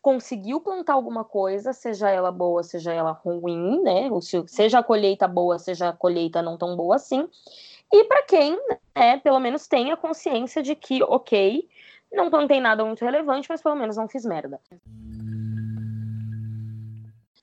[0.03, 4.11] conseguiu plantar alguma coisa, seja ela boa, seja ela ruim, né?
[4.11, 7.29] Ou seja a colheita boa, seja a colheita não tão boa assim.
[7.93, 8.59] E para quem,
[8.97, 11.69] né, pelo menos tenha consciência de que, ok,
[12.13, 14.61] não plantei nada muito relevante, mas pelo menos não fiz merda.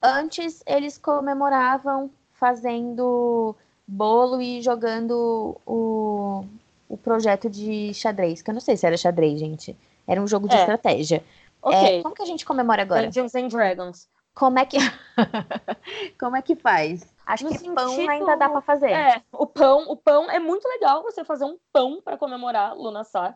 [0.02, 3.56] Antes eles comemoravam fazendo
[3.88, 6.46] bolo e jogando o,
[6.88, 9.76] o projeto de xadrez, que eu não sei se era xadrez, gente.
[10.08, 10.60] Era um jogo de é.
[10.60, 11.24] estratégia.
[11.62, 12.00] Okay.
[12.00, 13.04] É, como que a gente comemora agora?
[13.04, 14.10] Dungeons and Dragons.
[14.34, 14.78] Como é que
[16.20, 17.12] como é que faz?
[17.26, 17.76] Acho no que sentido...
[17.76, 18.92] pão ainda dá para fazer.
[18.92, 23.36] É, o pão, o pão é muito legal você fazer um pão para comemorar Lunassar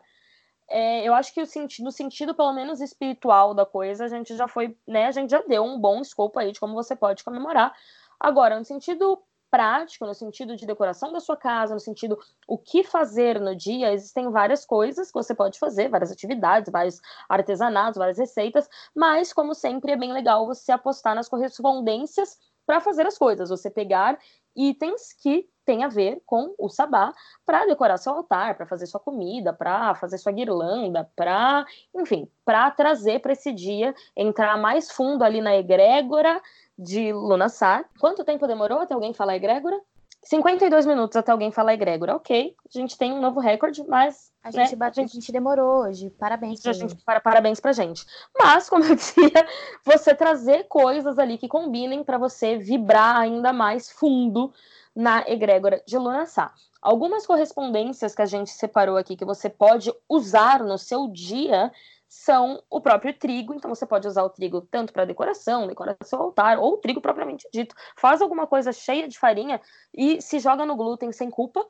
[0.72, 4.34] é, eu acho que o sentido, no sentido, pelo menos espiritual da coisa, a gente
[4.34, 5.06] já foi, né?
[5.06, 7.74] A gente já deu um bom escopo aí de como você pode comemorar.
[8.18, 9.22] Agora, no sentido
[9.52, 13.92] prático, no sentido de decoração da sua casa, no sentido o que fazer no dia,
[13.92, 19.54] existem várias coisas que você pode fazer, várias atividades, vários artesanatos, várias receitas, mas, como
[19.54, 22.38] sempre, é bem legal você apostar nas correspondências
[22.72, 24.18] para fazer as coisas, você pegar
[24.56, 27.12] itens que tem a ver com o sabá
[27.44, 32.70] para decorar seu altar, para fazer sua comida, para fazer sua guirlanda, para, enfim, para
[32.70, 36.40] trazer para esse dia entrar mais fundo ali na egrégora
[36.78, 37.84] de Lunassar.
[38.00, 39.78] Quanto tempo demorou até alguém falar egrégora?
[40.24, 42.14] 52 minutos até alguém falar egrégora.
[42.14, 44.30] Ok, a gente tem um novo recorde, mas.
[44.42, 45.10] A gente, né, a gente...
[45.10, 46.10] a gente demorou hoje.
[46.10, 46.96] Parabéns pra gente.
[47.04, 48.04] Para, parabéns pra gente.
[48.38, 49.46] Mas, como eu dizia,
[49.84, 54.52] você trazer coisas ali que combinem para você vibrar ainda mais fundo
[54.94, 56.52] na egrégora de Lunassá.
[56.80, 61.72] Algumas correspondências que a gente separou aqui que você pode usar no seu dia
[62.12, 66.20] são o próprio trigo, então você pode usar o trigo tanto para decoração, decorar seu
[66.20, 67.74] altar, ou o trigo propriamente dito.
[67.96, 69.58] Faz alguma coisa cheia de farinha
[69.94, 71.66] e se joga no glúten sem culpa.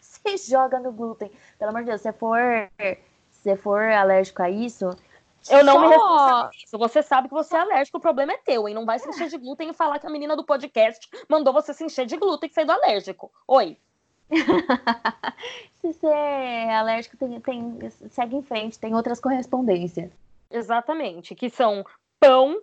[0.00, 1.30] Se joga no glúten.
[1.56, 2.40] Pelo amor de Deus, se for,
[3.30, 4.90] se for alérgico a isso,
[5.48, 5.80] eu não Só...
[5.80, 6.78] me responsabilizo.
[6.78, 8.74] Você sabe que você é alérgico, o problema é teu, hein?
[8.74, 11.72] Não vai se encher de glúten e falar que a menina do podcast mandou você
[11.72, 13.30] se encher de glúten e do alérgico.
[13.46, 13.78] Oi.
[15.80, 17.78] se você é alérgico, tem, tem,
[18.10, 20.10] segue em frente, tem outras correspondências.
[20.50, 21.84] Exatamente, que são
[22.20, 22.60] pão,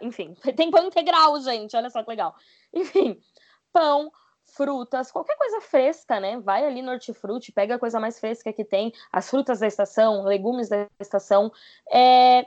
[0.00, 2.34] enfim, tem pão integral, gente, olha só que legal.
[2.72, 3.20] Enfim,
[3.72, 4.10] pão,
[4.44, 6.38] frutas, qualquer coisa fresca, né?
[6.40, 10.24] Vai ali no hortifruti, pega a coisa mais fresca que tem, as frutas da estação,
[10.24, 11.52] legumes da estação.
[11.90, 12.46] É,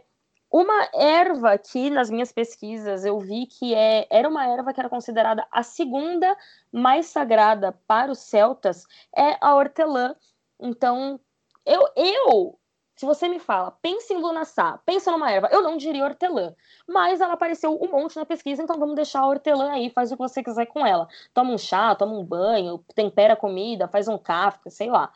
[0.52, 4.90] uma erva que nas minhas pesquisas eu vi que é, era uma erva que era
[4.90, 6.36] considerada a segunda
[6.72, 8.86] mais sagrada para os celtas
[9.16, 10.16] é a hortelã.
[10.60, 11.20] Então,
[11.66, 12.58] eu, eu
[12.98, 16.56] se você me fala, pense em lunaçá, pensa numa erva, eu não diria hortelã.
[16.88, 20.16] Mas ela apareceu um monte na pesquisa, então vamos deixar a hortelã aí, faz o
[20.16, 21.08] que você quiser com ela.
[21.32, 25.12] Toma um chá, toma um banho, tempera a comida, faz um café, sei lá.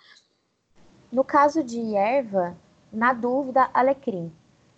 [1.11, 2.55] No caso de erva,
[2.93, 4.31] na dúvida, alecrim.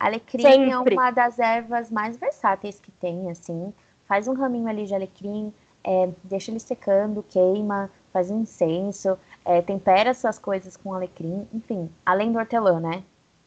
[0.04, 0.96] Alecrim é Sempre.
[0.96, 3.74] é uma das ervas mais versáteis que tem, assim.
[4.06, 9.62] Faz um raminho ali de alecrim, é, deixa ele secando, queima, faz um incenso é,
[9.62, 13.04] tempera essas coisas com alecrim, enfim, além do hortelã, né?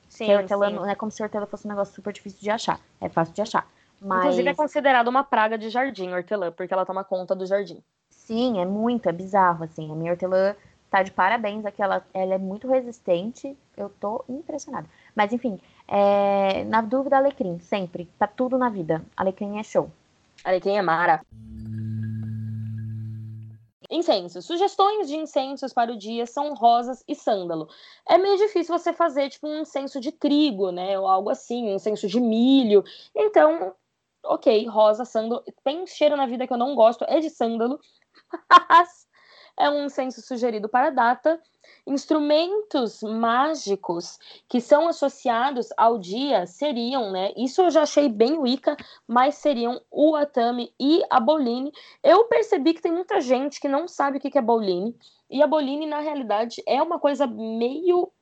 [0.09, 0.74] Sim, hortelã sim.
[0.76, 2.80] não é como se hortelã fosse um negócio super difícil de achar.
[3.00, 3.66] É fácil de achar.
[4.00, 4.20] Mas...
[4.20, 7.82] Inclusive é considerada uma praga de jardim, hortelã, porque ela toma conta do jardim.
[8.09, 9.90] Sim, é muito, é bizarro, assim.
[9.90, 10.54] A minha hortelã
[10.90, 13.57] tá de parabéns aqui, ela, ela é muito resistente.
[13.76, 14.88] Eu tô impressionada.
[15.16, 15.58] Mas enfim,
[15.88, 16.62] é...
[16.64, 18.08] na dúvida, alecrim, sempre.
[18.18, 19.02] Tá tudo na vida.
[19.16, 19.90] Alecrim é show.
[20.44, 21.22] Alecrim é mara.
[23.90, 24.44] Incensos.
[24.44, 27.68] Sugestões de incensos para o dia são rosas e sândalo.
[28.08, 31.74] É meio difícil você fazer tipo um incenso de trigo, né, ou algo assim, um
[31.74, 32.84] incenso de milho.
[33.14, 33.74] Então,
[34.24, 35.42] ok, rosa, sândalo.
[35.64, 37.80] Tem cheiro na vida que eu não gosto, é de sândalo.
[38.68, 39.06] Mas
[39.58, 41.40] é um incenso sugerido para a data
[41.87, 44.18] instrumentos mágicos
[44.49, 47.32] que são associados ao dia seriam, né?
[47.37, 48.76] Isso eu já achei bem Wicca,
[49.07, 51.72] mas seriam o Atami e a Boline.
[52.03, 54.97] Eu percebi que tem muita gente que não sabe o que é Boline,
[55.28, 58.12] e a Boline, na realidade, é uma coisa meio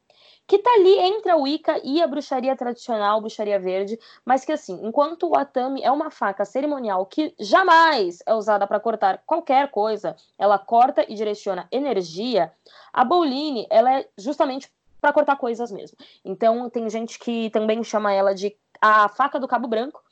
[0.46, 4.78] que tá ali entre a Wicca e a bruxaria tradicional, bruxaria verde, mas que assim,
[4.82, 10.16] enquanto o Atami é uma faca cerimonial que jamais é usada para cortar qualquer coisa,
[10.38, 12.52] ela corta e direciona energia,
[12.92, 14.70] a Bouline, ela é justamente
[15.00, 15.96] para cortar coisas mesmo.
[16.24, 20.02] Então, tem gente que também chama ela de a faca do cabo branco,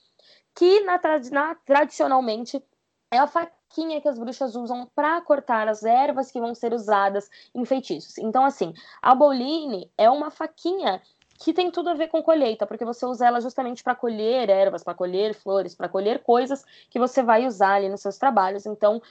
[0.54, 2.62] que na, na tradicionalmente
[3.10, 3.26] é a
[3.72, 8.18] faquinha que as bruxas usam para cortar as ervas que vão ser usadas em feitiços.
[8.18, 11.00] Então, assim, a boline é uma faquinha
[11.38, 14.84] que tem tudo a ver com colheita, porque você usa ela justamente para colher ervas,
[14.84, 18.64] para colher flores, para colher coisas que você vai usar ali nos seus trabalhos.
[18.66, 19.02] Então,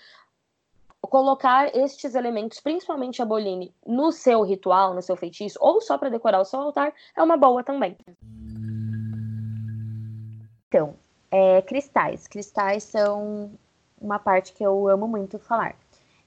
[1.02, 6.10] colocar estes elementos, principalmente a boline, no seu ritual, no seu feitiço, ou só para
[6.10, 7.98] decorar o seu altar, é uma boa também.
[10.68, 10.96] Então,
[11.30, 12.28] é, cristais.
[12.28, 13.52] Cristais são
[14.02, 15.76] uma parte que eu amo muito falar.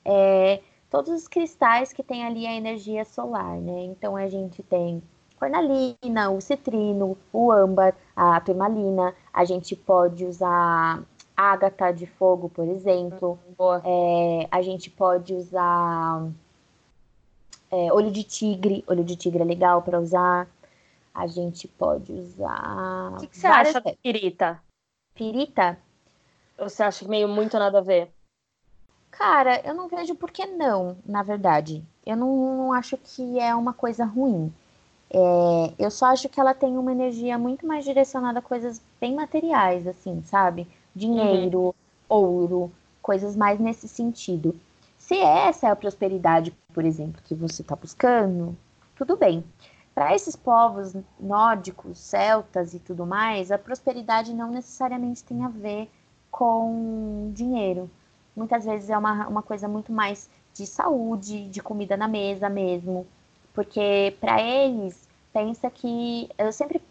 [0.04, 3.84] É, todos os cristais que tem ali a energia solar, né?
[3.84, 5.02] Então a gente tem
[5.36, 9.14] cornalina, o citrino, o âmbar, a turmalina.
[9.32, 11.02] A gente pode usar
[11.36, 13.38] ágata de fogo, por exemplo.
[13.84, 16.28] É, a gente pode usar
[17.70, 18.84] é, olho de tigre.
[18.86, 20.48] Olho de tigre é legal para usar.
[21.12, 23.14] A gente pode usar.
[23.14, 24.60] O que, que você acha da pirita?
[25.14, 25.78] Pirita?
[26.58, 28.10] Ou você acha que meio muito nada a ver?
[29.10, 31.84] Cara, eu não vejo por que não, na verdade.
[32.04, 34.52] Eu não, não acho que é uma coisa ruim.
[35.10, 39.14] É, eu só acho que ela tem uma energia muito mais direcionada a coisas bem
[39.14, 40.66] materiais, assim, sabe?
[40.94, 41.72] Dinheiro, uhum.
[42.08, 44.58] ouro, coisas mais nesse sentido.
[44.98, 48.56] Se essa é a prosperidade, por exemplo, que você está buscando,
[48.96, 49.44] tudo bem.
[49.94, 55.88] Para esses povos nórdicos, celtas e tudo mais, a prosperidade não necessariamente tem a ver
[56.34, 57.88] com dinheiro.
[58.34, 63.06] Muitas vezes é uma, uma coisa muito mais de saúde, de comida na mesa mesmo.
[63.54, 66.28] Porque para eles, pensa que.
[66.36, 66.82] Eu sempre.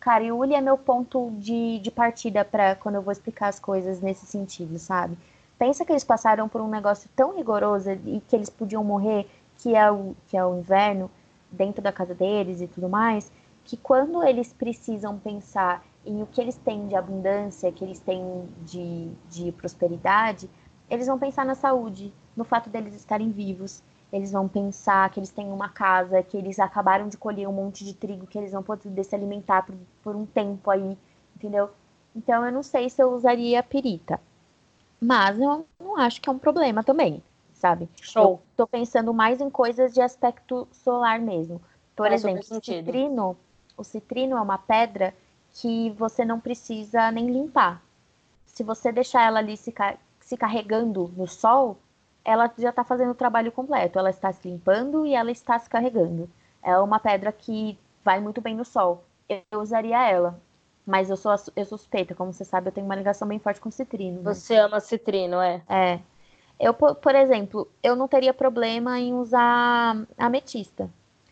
[0.00, 4.26] Cara, é meu ponto de, de partida para quando eu vou explicar as coisas nesse
[4.26, 5.16] sentido, sabe?
[5.56, 9.28] Pensa que eles passaram por um negócio tão rigoroso e que eles podiam morrer,
[9.58, 11.08] que é o, que é o inverno,
[11.52, 13.30] dentro da casa deles e tudo mais,
[13.64, 18.48] que quando eles precisam pensar em o que eles têm de abundância, que eles têm
[18.64, 20.48] de, de prosperidade,
[20.90, 23.82] eles vão pensar na saúde, no fato deles estarem vivos.
[24.10, 27.84] Eles vão pensar que eles têm uma casa, que eles acabaram de colher um monte
[27.84, 30.96] de trigo, que eles vão poder se alimentar por, por um tempo aí,
[31.36, 31.68] entendeu?
[32.16, 34.18] Então eu não sei se eu usaria pirita.
[35.00, 37.22] Mas eu não acho que é um problema também,
[37.52, 37.88] sabe?
[38.00, 38.22] Show.
[38.22, 41.60] Eu tô pensando mais em coisas de aspecto solar mesmo.
[41.94, 43.36] Por exemplo, o citrino,
[43.76, 45.14] o citrino é uma pedra
[45.60, 47.82] que você não precisa nem limpar.
[48.46, 49.74] Se você deixar ela ali se,
[50.20, 51.78] se carregando no sol,
[52.24, 53.98] ela já está fazendo o trabalho completo.
[53.98, 56.30] Ela está se limpando e ela está se carregando.
[56.62, 59.04] É uma pedra que vai muito bem no sol.
[59.28, 60.40] Eu usaria ela.
[60.86, 63.70] Mas eu sou eu suspeita, como você sabe, eu tenho uma ligação bem forte com
[63.70, 64.22] citrino.
[64.22, 64.32] Né?
[64.32, 65.60] Você ama citrino, é?
[65.68, 66.00] É.
[66.58, 70.88] Eu, por exemplo, eu não teria problema em usar ametista.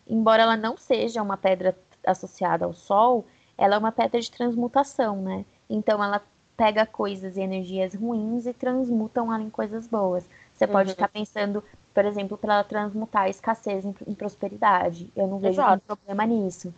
[0.06, 3.24] Embora ela não seja uma pedra associada ao sol,
[3.57, 5.44] ela é uma pedra de transmutação, né?
[5.68, 6.22] Então ela
[6.57, 10.24] pega coisas e energias ruins e transmutam ela em coisas boas.
[10.54, 11.09] Você pode estar uhum.
[11.09, 15.11] tá pensando, por exemplo, para ela transmutar a escassez em, em, prosperidade.
[15.14, 16.72] Eu não vejo nenhum problema nisso.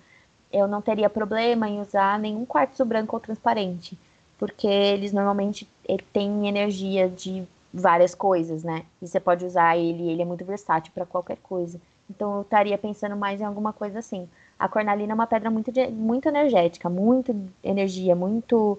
[0.53, 3.97] Eu não teria problema em usar nenhum quartzo branco ou transparente,
[4.37, 8.85] porque eles normalmente ele têm energia de várias coisas, né?
[9.01, 11.81] E você pode usar ele, ele é muito versátil para qualquer coisa.
[12.11, 14.29] Então eu estaria pensando mais em alguma coisa assim.
[14.59, 18.79] A cornalina é uma pedra muito, muito energética, muito energia, muito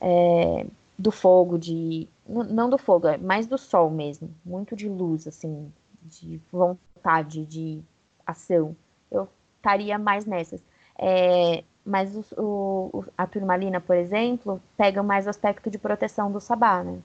[0.00, 0.66] é,
[0.98, 2.08] do fogo, de.
[2.26, 4.34] Não do fogo, é mais do sol mesmo.
[4.44, 5.70] Muito de luz, assim,
[6.02, 7.82] de vontade, de
[8.26, 8.74] ação.
[9.10, 10.62] Eu estaria mais nessas.
[10.98, 16.40] É, mas o, o, a turmalina, por exemplo, pega mais o aspecto de proteção do
[16.40, 17.00] sabá, né?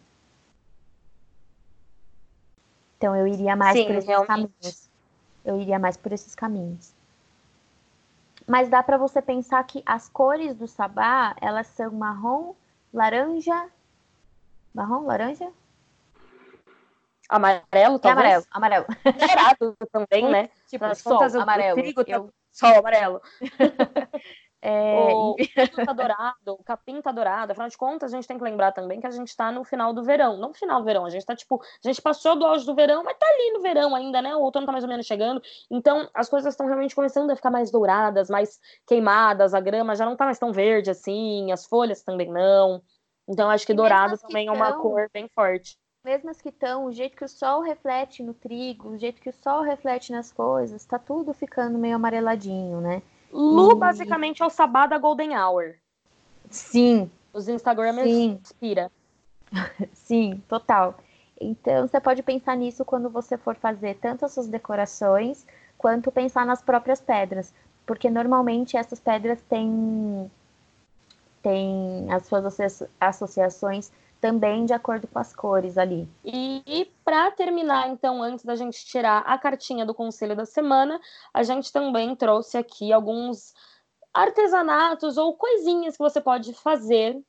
[2.98, 4.28] Então eu iria mais Sim, por esses realmente.
[4.28, 4.90] caminhos.
[5.46, 6.94] Eu iria mais por esses caminhos.
[8.48, 12.56] Mas dá para você pensar que as cores do sabá, elas são marrom,
[12.94, 13.70] laranja,
[14.74, 15.52] marrom, laranja?
[17.28, 18.06] Amarelo, talvez?
[18.06, 18.86] É amarelo, amarelo.
[19.20, 20.50] Dourado também, né?
[20.70, 21.78] Tipo, sol, amarelo.
[21.78, 22.34] O trigo eu...
[22.54, 23.22] sol, amarelo.
[24.70, 25.14] É...
[25.14, 25.36] O
[25.86, 27.54] tá dourado, o capim tá dourado.
[27.54, 29.94] Afinal de contas, a gente tem que lembrar também que a gente tá no final
[29.94, 30.36] do verão.
[30.36, 32.76] Não no final do verão, a gente tá tipo, a gente passou do auge do
[32.76, 34.36] verão, mas tá ali no verão ainda, né?
[34.36, 35.42] O outono tá mais ou menos chegando.
[35.72, 40.06] Então, as coisas estão realmente começando a ficar mais douradas, mais queimadas, a grama já
[40.06, 42.82] não tá mais tão verde assim, as folhas também não.
[43.26, 45.78] Então, acho que dourado também é uma cor bem forte.
[46.04, 49.30] Mesmo as que estão, o jeito que o sol reflete no trigo, o jeito que
[49.30, 53.02] o sol reflete nas coisas, tá tudo ficando meio amareladinho, né?
[53.32, 53.76] Lu, e...
[53.76, 55.76] basicamente, é o sabá da Golden Hour.
[56.50, 57.10] Sim.
[57.34, 58.40] Os Instagramers Sim.
[58.42, 58.92] inspira.
[59.94, 60.98] Sim, total.
[61.40, 65.46] Então, você pode pensar nisso quando você for fazer tanto as suas decorações,
[65.78, 67.54] quanto pensar nas próprias pedras.
[67.86, 70.30] Porque normalmente essas pedras têm,
[71.42, 72.44] têm as suas
[73.00, 76.08] associações também de acordo com as cores ali.
[76.24, 81.00] E, e para terminar, então, antes da gente tirar a cartinha do conselho da semana,
[81.34, 83.54] a gente também trouxe aqui alguns
[84.14, 87.22] artesanatos ou coisinhas que você pode fazer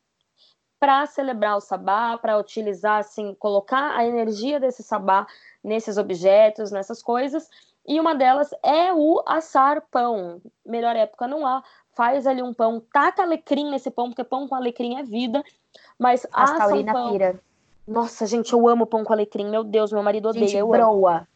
[0.80, 5.26] para celebrar o sabá, para utilizar, assim, colocar a energia desse sabá
[5.62, 7.48] nesses objetos, nessas coisas.
[7.86, 10.40] E uma delas é o assar pão.
[10.64, 11.64] Melhor época não há.
[11.98, 15.42] Faz ali um pão, taca alecrim nesse pão, porque pão com alecrim é vida.
[15.98, 17.10] Mas a assa um pão.
[17.10, 17.42] Pira.
[17.84, 19.50] Nossa, gente, eu amo pão com alecrim.
[19.50, 20.46] Meu Deus, meu marido odeia.
[20.46, 21.16] Gente, eu broa.
[21.16, 21.26] Amo.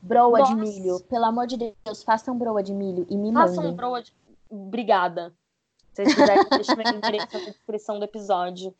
[0.00, 0.54] Broa Nossa.
[0.54, 1.00] de milho.
[1.00, 3.56] Pelo amor de Deus, façam broa de milho e me façam mandem.
[3.56, 4.12] Façam broa de...
[4.48, 5.34] Obrigada.
[5.92, 8.72] Se vocês quiserem, deixa meu endereço na descrição do episódio.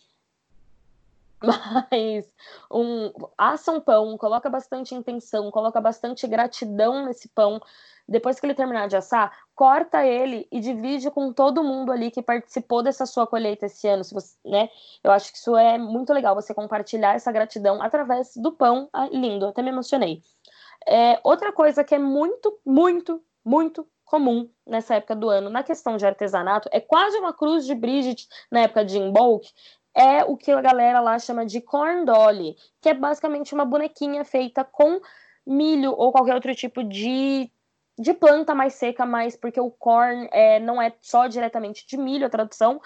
[1.90, 2.32] Mas
[2.70, 7.60] um, assa um pão, coloca bastante intenção, coloca bastante gratidão nesse pão.
[8.08, 12.22] Depois que ele terminar de assar, corta ele e divide com todo mundo ali que
[12.22, 14.04] participou dessa sua colheita esse ano.
[14.04, 14.68] Se você, né?
[15.02, 18.88] Eu acho que isso é muito legal, você compartilhar essa gratidão através do pão.
[18.92, 20.22] Ah, lindo, até me emocionei.
[20.86, 25.96] É, outra coisa que é muito, muito, muito comum nessa época do ano na questão
[25.96, 29.46] de artesanato é quase uma cruz de Bridget na época de Imbolc,
[29.94, 34.24] é o que a galera lá chama de corn dolly, que é basicamente uma bonequinha
[34.24, 35.00] feita com
[35.46, 37.50] milho ou qualquer outro tipo de,
[37.98, 42.26] de planta mais seca, mais porque o corn é, não é só diretamente de milho
[42.26, 42.80] a tradução,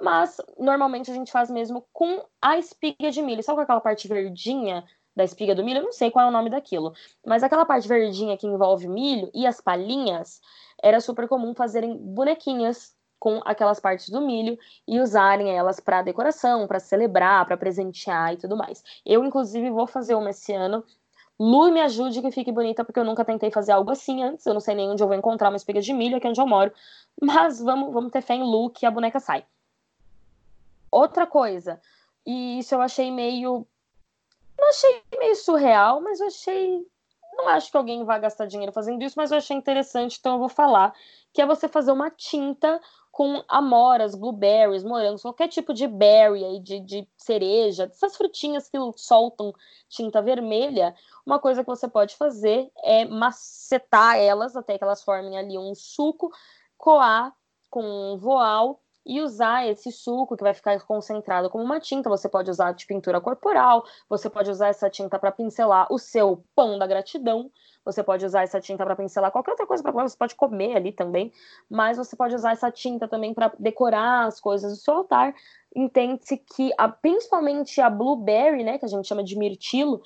[0.00, 3.42] mas normalmente a gente faz mesmo com a espiga de milho.
[3.42, 4.84] Sabe aquela parte verdinha
[5.14, 5.78] da espiga do milho?
[5.78, 6.92] Eu não sei qual é o nome daquilo,
[7.26, 10.40] mas aquela parte verdinha que envolve milho e as palhinhas,
[10.82, 16.66] era super comum fazerem bonequinhas com aquelas partes do milho e usarem elas para decoração,
[16.66, 18.82] para celebrar, para presentear e tudo mais.
[19.06, 20.84] Eu, inclusive, vou fazer uma esse ano.
[21.38, 24.46] Lu, me ajude que fique bonita, porque eu nunca tentei fazer algo assim antes.
[24.46, 26.46] Eu não sei nem onde eu vou encontrar uma espiga de milho aqui onde eu
[26.46, 26.72] moro.
[27.20, 29.44] Mas vamos, vamos ter fé em Lu que a boneca sai.
[30.90, 31.80] Outra coisa,
[32.26, 33.66] e isso eu achei meio.
[34.58, 36.86] Não achei meio surreal, mas eu achei.
[37.34, 40.38] Não acho que alguém vá gastar dinheiro fazendo isso, mas eu achei interessante, então eu
[40.38, 40.94] vou falar.
[41.32, 42.78] Que é você fazer uma tinta
[43.12, 48.78] com amoras, blueberries, morangos, qualquer tipo de berry aí, de, de cereja, essas frutinhas que
[48.96, 49.52] soltam
[49.86, 50.94] tinta vermelha,
[51.24, 55.74] uma coisa que você pode fazer é macetar elas até que elas formem ali um
[55.74, 56.32] suco,
[56.78, 57.34] coar
[57.68, 62.08] com um voal e usar esse suco que vai ficar concentrado como uma tinta.
[62.08, 66.44] Você pode usar de pintura corporal, você pode usar essa tinta para pincelar o seu
[66.54, 67.50] pão da gratidão,
[67.84, 71.32] você pode usar essa tinta para pincelar qualquer outra coisa, você pode comer ali também,
[71.68, 75.34] mas você pode usar essa tinta também para decorar as coisas do seu altar.
[75.74, 80.02] Entende-se que, a, principalmente a blueberry, né, que a gente chama de mirtilo,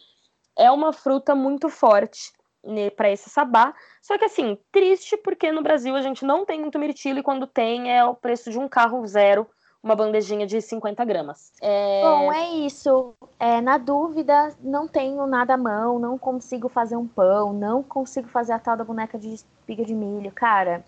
[0.56, 2.32] é uma fruta muito forte
[2.64, 3.74] né, para esse sabá.
[4.00, 7.46] Só que assim, triste porque no Brasil a gente não tem muito mirtilo e quando
[7.46, 9.48] tem é o preço de um carro zero
[9.86, 11.52] uma bandejinha de 50 gramas.
[11.62, 12.02] É...
[12.02, 13.14] Bom, é isso.
[13.38, 18.28] É, na dúvida, não tenho nada à mão, não consigo fazer um pão, não consigo
[18.28, 20.32] fazer a tal da boneca de espiga de milho.
[20.32, 20.84] Cara,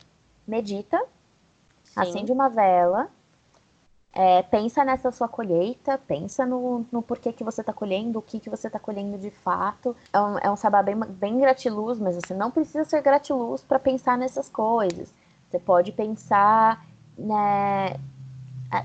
[0.47, 0.99] medita,
[1.85, 2.01] Sim.
[2.01, 3.09] acende uma vela,
[4.13, 8.41] é, pensa nessa sua colheita, pensa no, no porquê que você está colhendo, o que,
[8.41, 9.95] que você está colhendo de fato.
[10.13, 13.79] É um, é um sabá bem, bem gratiluz, mas você não precisa ser gratiluz para
[13.79, 15.15] pensar nessas coisas.
[15.49, 16.85] Você pode pensar
[17.17, 17.97] né,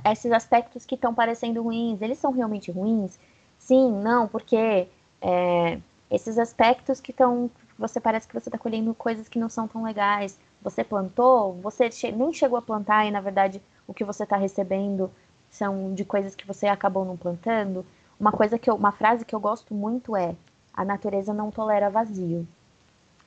[0.05, 3.19] esses aspectos que estão parecendo ruins, eles são realmente ruins?
[3.57, 4.87] Sim, não, porque
[5.21, 5.79] é,
[6.09, 9.83] esses aspectos que estão, você parece que você está colhendo coisas que não são tão
[9.83, 10.37] legais.
[10.61, 14.37] Você plantou, você che nem chegou a plantar e na verdade o que você está
[14.37, 15.11] recebendo
[15.49, 17.85] são de coisas que você acabou não plantando.
[18.19, 20.35] Uma coisa que eu, uma frase que eu gosto muito é:
[20.73, 22.47] a natureza não tolera vazio.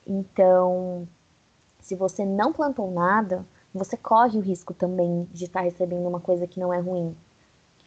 [0.05, 1.07] Então,
[1.81, 3.45] se você não plantou nada,
[3.77, 7.15] você corre o risco também de estar tá recebendo uma coisa que não é ruim.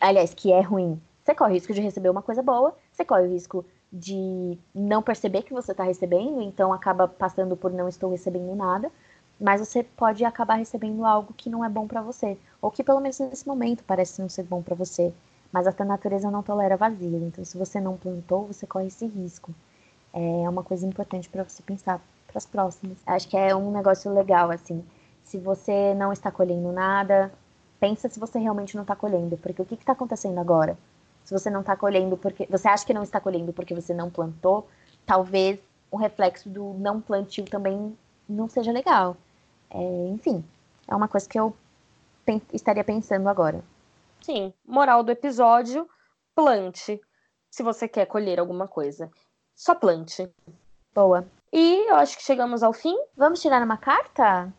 [0.00, 1.00] Aliás, que é ruim.
[1.22, 5.02] Você corre o risco de receber uma coisa boa, você corre o risco de não
[5.02, 8.90] perceber que você está recebendo, então acaba passando por não estou recebendo nada,
[9.40, 13.00] mas você pode acabar recebendo algo que não é bom para você, ou que pelo
[13.00, 15.12] menos nesse momento parece não ser bom para você.
[15.52, 19.52] Mas a natureza não tolera vazio, então se você não plantou, você corre esse risco.
[20.12, 22.98] É uma coisa importante para você pensar para as próximas.
[23.04, 24.84] Acho que é um negócio legal assim.
[25.30, 27.32] Se você não está colhendo nada,
[27.78, 30.76] pensa se você realmente não está colhendo, porque o que está acontecendo agora?
[31.24, 34.10] Se você não está colhendo porque você acha que não está colhendo porque você não
[34.10, 34.66] plantou,
[35.06, 37.96] talvez o reflexo do não plantio também
[38.28, 39.16] não seja legal.
[39.70, 40.44] É, enfim,
[40.88, 41.54] é uma coisa que eu
[42.52, 43.62] estaria pensando agora.
[44.20, 45.88] Sim, moral do episódio:
[46.34, 47.00] plante.
[47.52, 49.08] Se você quer colher alguma coisa,
[49.54, 50.28] só plante.
[50.92, 51.24] Boa.
[51.52, 52.98] E eu acho que chegamos ao fim.
[53.16, 54.52] Vamos tirar uma carta?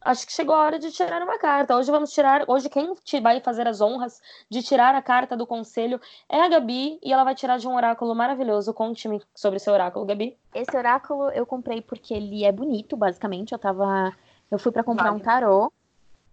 [0.00, 1.76] Acho que chegou a hora de tirar uma carta.
[1.76, 2.44] Hoje vamos tirar.
[2.48, 6.98] Hoje, quem vai fazer as honras de tirar a carta do conselho é a Gabi
[7.02, 8.72] e ela vai tirar de um oráculo maravilhoso.
[8.72, 10.36] Conte-me sobre seu oráculo, Gabi.
[10.54, 13.52] Esse oráculo eu comprei porque ele é bonito, basicamente.
[13.52, 14.12] Eu tava.
[14.50, 15.16] Eu fui para comprar vale.
[15.16, 15.72] um tarô.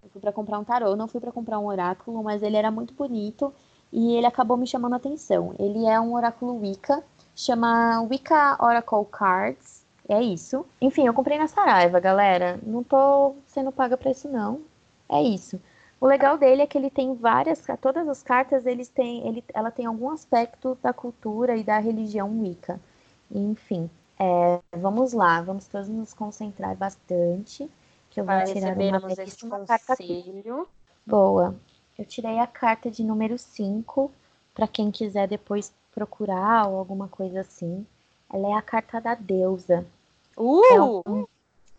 [0.04, 2.72] Eu fui para comprar um tarô, não fui para comprar um oráculo, mas ele era
[2.72, 3.54] muito bonito
[3.92, 5.54] e ele acabou me chamando a atenção.
[5.60, 7.04] Ele é um oráculo Wicca,
[7.36, 9.77] chama Wicca Oracle Cards.
[10.10, 10.66] É isso.
[10.82, 12.60] Enfim, eu comprei na Saraiva, galera.
[12.64, 14.62] Não tô sendo paga para isso não.
[15.10, 15.60] É isso.
[16.00, 19.72] O legal dele é que ele tem várias, todas as cartas eles têm, ele, ela
[19.72, 22.80] tem algum aspecto da cultura e da religião Wicca.
[23.32, 23.90] Enfim,
[24.20, 27.70] é, vamos lá, vamos todos nos concentrar bastante.
[28.10, 29.00] Que eu vou Para tirar uma,
[29.58, 29.96] uma carta.
[31.06, 31.56] Boa.
[31.98, 34.12] Eu tirei a carta de número 5,
[34.54, 37.86] para quem quiser depois procurar ou alguma coisa assim.
[38.32, 39.86] Ela é a carta da deusa.
[40.38, 41.28] Uh!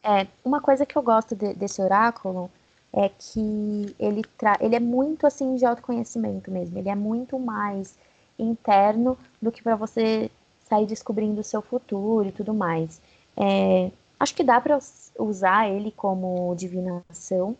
[0.02, 2.50] É, uma coisa que eu gosto de- desse oráculo
[2.92, 6.78] é que ele, tra ele é muito assim de autoconhecimento mesmo.
[6.78, 7.98] Ele é muito mais
[8.38, 10.30] interno do que para você
[10.60, 13.00] sair descobrindo o seu futuro e tudo mais.
[13.36, 14.78] É, acho que dá para
[15.18, 17.56] usar ele como divinação,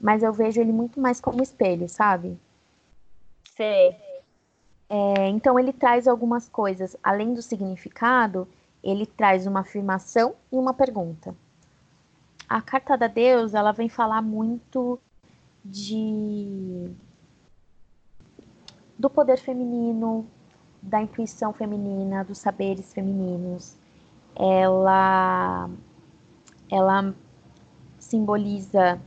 [0.00, 2.36] mas eu vejo ele muito mais como espelho, sabe?
[3.56, 3.96] Sei.
[4.88, 8.46] É, então ele traz algumas coisas, além do significado,
[8.82, 11.34] ele traz uma afirmação e uma pergunta.
[12.48, 14.98] A carta da deusa, ela vem falar muito
[15.64, 16.90] de
[18.98, 20.26] do poder feminino,
[20.80, 23.76] da intuição feminina, dos saberes femininos.
[24.34, 25.70] Ela
[26.70, 27.14] ela
[27.98, 29.00] simboliza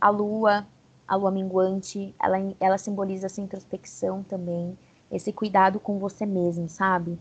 [0.00, 0.66] a lua,
[1.06, 4.76] a lua minguante, ela, ela simboliza essa introspecção também,
[5.10, 7.18] esse cuidado com você mesmo, sabe?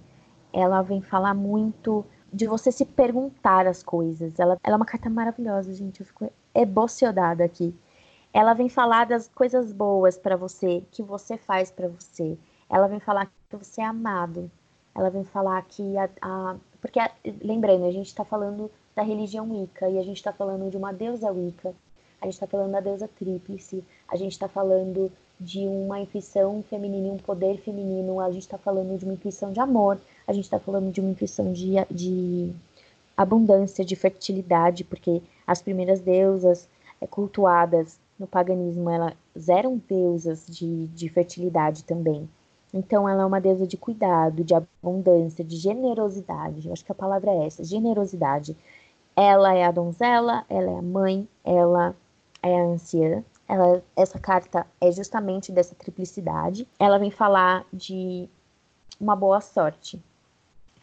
[0.56, 4.40] Ela vem falar muito de você se perguntar as coisas.
[4.40, 6.00] Ela, ela é uma carta maravilhosa, gente.
[6.00, 7.76] Eu fico emocionada aqui.
[8.34, 12.38] Ela vem falar das coisas boas para você, que você faz para você.
[12.70, 14.50] Ela vem falar que você é amado.
[14.96, 17.00] Ela vem falar que a, a porque
[17.44, 20.94] lembrando, a gente está falando da religião Wicca e a gente está falando de uma
[20.94, 21.74] deusa Wicca
[22.22, 27.14] a gente está falando da deusa tríplice, a gente está falando de uma intuição feminina,
[27.14, 30.60] um poder feminino, a gente está falando de uma intuição de amor, a gente está
[30.60, 32.52] falando de uma intuição de, de
[33.16, 36.68] abundância, de fertilidade, porque as primeiras deusas
[37.00, 39.14] é, cultuadas no paganismo, elas
[39.48, 42.28] eram deusas de, de fertilidade também.
[42.74, 46.68] Então, ela é uma deusa de cuidado, de abundância, de generosidade.
[46.68, 48.56] Eu acho que a palavra é essa, generosidade.
[49.16, 51.96] Ela é a donzela, ela é a mãe, ela
[52.44, 53.24] é a anciã.
[53.48, 56.68] Ela, essa carta é justamente dessa triplicidade.
[56.78, 58.28] Ela vem falar de
[59.00, 60.02] uma boa sorte.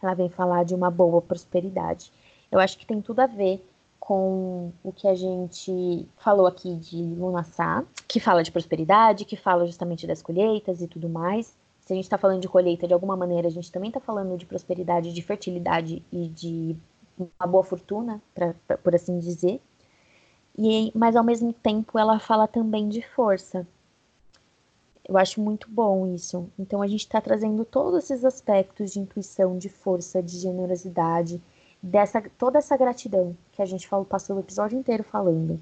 [0.03, 2.11] Ela vem falar de uma boa prosperidade.
[2.51, 3.65] Eu acho que tem tudo a ver
[3.99, 9.65] com o que a gente falou aqui de Lunassá, que fala de prosperidade, que fala
[9.65, 11.55] justamente das colheitas e tudo mais.
[11.85, 14.37] Se a gente está falando de colheita de alguma maneira, a gente também está falando
[14.37, 16.75] de prosperidade, de fertilidade e de
[17.17, 19.61] uma boa fortuna, pra, pra, por assim dizer.
[20.57, 23.67] E, mas ao mesmo tempo ela fala também de força.
[25.07, 26.49] Eu acho muito bom isso.
[26.57, 31.41] Então a gente está trazendo todos esses aspectos de intuição, de força, de generosidade,
[31.81, 35.59] dessa toda essa gratidão que a gente falou, passou o episódio inteiro falando.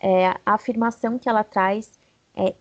[0.00, 1.98] É, a afirmação que ela traz
[2.34, 2.54] é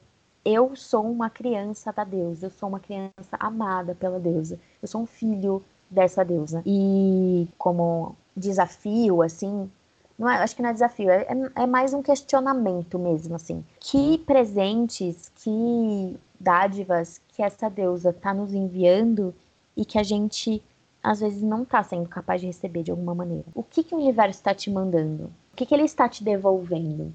[0.46, 5.02] eu sou uma criança da deusa, eu sou uma criança amada pela deusa, eu sou
[5.02, 6.62] um filho dessa deusa.
[6.66, 9.70] E como desafio, assim,
[10.18, 13.64] não é, acho que não é desafio, é, é mais um questionamento mesmo, assim.
[13.80, 19.34] Que presentes, que dádivas que essa deusa está nos enviando
[19.76, 20.62] e que a gente
[21.04, 23.46] às vezes não está sendo capaz de receber de alguma maneira.
[23.54, 25.26] O que, que o universo está te mandando?
[25.54, 27.14] O que, que ele está te devolvendo?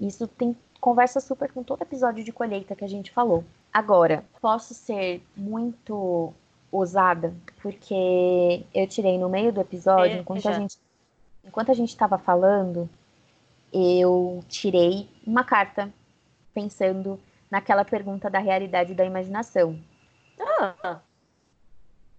[0.00, 3.44] Isso tem conversa super com todo episódio de colheita que a gente falou.
[3.72, 6.32] Agora, posso ser muito
[6.70, 10.50] ousada, porque eu tirei no meio do episódio, É, enquanto já.
[10.50, 10.78] a gente
[11.46, 12.88] enquanto a gente estava falando,
[13.72, 15.92] eu tirei uma carta
[16.52, 17.20] pensando
[17.50, 19.78] naquela pergunta da realidade e da imaginação.
[20.38, 21.00] Ah,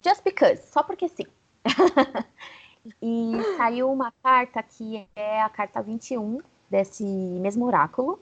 [0.04, 1.26] Just because, só porque sim.
[3.02, 8.20] e saiu uma carta que é a carta 21 desse mesmo oráculo.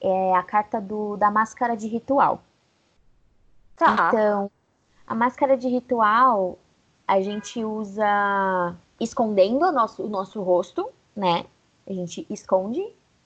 [0.00, 2.42] É a carta do, da máscara de ritual.
[3.76, 4.08] tá.
[4.08, 4.50] Então,
[5.06, 6.58] a máscara de ritual
[7.06, 11.46] a gente usa escondendo o nosso, o nosso rosto, né?
[11.86, 12.84] A gente esconde.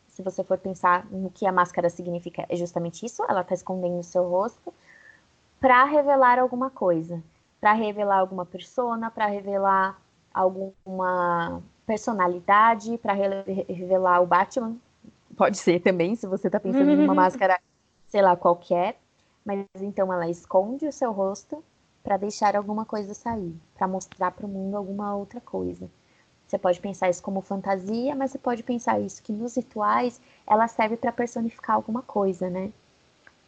[0.09, 3.25] Se você for pensar no que a máscara significa, é justamente isso.
[3.29, 4.73] Ela tá escondendo o seu rosto
[5.59, 7.23] para revelar alguma coisa,
[7.61, 9.99] para revelar alguma persona, para revelar
[10.35, 14.77] alguma personalidade, para revelar o Batman.
[15.37, 17.59] Pode ser também, se você tá pensando em uma máscara,
[18.09, 18.99] sei lá, qualquer.
[19.45, 21.64] Mas então ela esconde o seu rosto
[22.03, 25.88] para deixar alguma coisa sair, para mostrar para o mundo alguma outra coisa.
[26.46, 30.68] Você pode pensar isso como fantasia, mas você pode pensar isso que nos rituais ela
[30.68, 32.70] serve para personificar alguma coisa, né?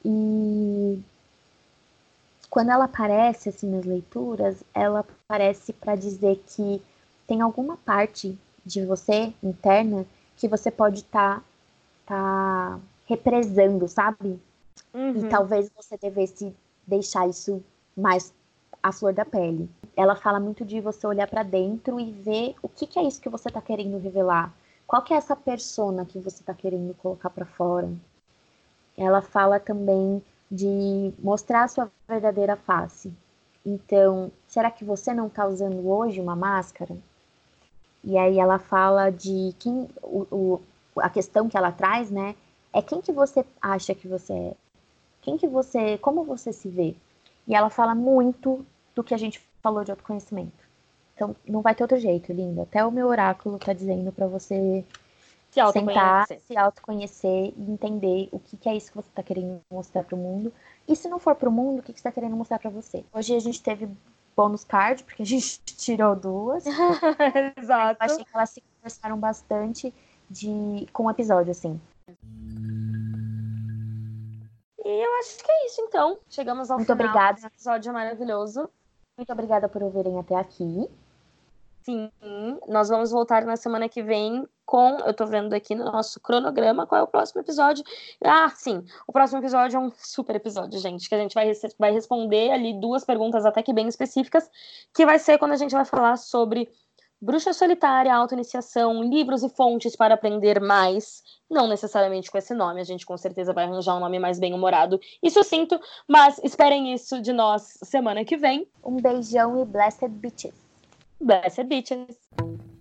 [0.04, 1.02] E
[2.48, 6.80] quando ela aparece assim nas leituras, ela aparece para dizer que
[7.26, 11.44] tem alguma parte de você interna que você pode estar tá,
[12.06, 14.40] tá represando, sabe?
[14.92, 15.26] Uhum.
[15.26, 16.54] E talvez você devesse
[16.86, 17.62] deixar isso
[17.96, 18.32] mais
[18.84, 19.70] à flor da pele.
[19.96, 23.18] Ela fala muito de você olhar para dentro e ver o que, que, é isso
[23.18, 24.52] que você está querendo revelar.
[24.86, 27.90] Qual que é essa persona que você está querendo colocar para fora?
[28.94, 33.10] Ela fala também de mostrar a sua verdadeira face.
[33.64, 36.94] Então, será que você não está usando hoje uma máscara?
[38.04, 40.60] E aí ela fala de quem o, o,
[41.00, 42.36] a questão que ela traz, né?
[42.70, 44.54] É quem que você acha que você é?
[45.22, 46.94] Quem que você, como você se vê?
[47.48, 48.64] E ela fala muito
[48.94, 50.64] do que a gente falou de autoconhecimento.
[51.14, 52.62] Então, não vai ter outro jeito, linda.
[52.62, 54.84] Até o meu oráculo tá dizendo para você
[55.50, 59.60] se sentar, se autoconhecer e entender o que, que, é isso que você tá querendo
[59.70, 60.52] mostrar para o mundo.
[60.88, 62.70] E se não for para o mundo, o que, que você tá querendo mostrar para
[62.70, 63.04] você?
[63.12, 63.88] Hoje a gente teve
[64.36, 66.64] bônus card, porque a gente tirou duas.
[67.56, 68.02] Exato.
[68.02, 69.94] Eu achei que elas se conversaram bastante
[70.28, 71.80] de, com o episódio, assim.
[74.84, 76.18] E eu acho que é isso, então.
[76.28, 77.34] Chegamos ao Muito final obrigada.
[77.34, 78.68] desse episódio maravilhoso.
[79.16, 80.88] Muito obrigada por ouvirem até aqui.
[81.84, 82.10] Sim,
[82.66, 84.96] nós vamos voltar na semana que vem com.
[85.00, 87.84] Eu tô vendo aqui no nosso cronograma qual é o próximo episódio.
[88.24, 88.82] Ah, sim.
[89.06, 91.06] O próximo episódio é um super episódio, gente.
[91.06, 94.50] Que a gente vai, vai responder ali duas perguntas até que bem específicas.
[94.94, 96.72] Que vai ser quando a gente vai falar sobre
[97.24, 101.22] Bruxa Solitária, Autoiniciação, livros e fontes para aprender mais.
[101.50, 105.00] Não necessariamente com esse nome, a gente com certeza vai arranjar um nome mais bem-humorado
[105.22, 108.68] e sucinto, mas esperem isso de nós semana que vem.
[108.84, 110.52] Um beijão e blessed bitches.
[111.18, 112.73] Blessed bitches.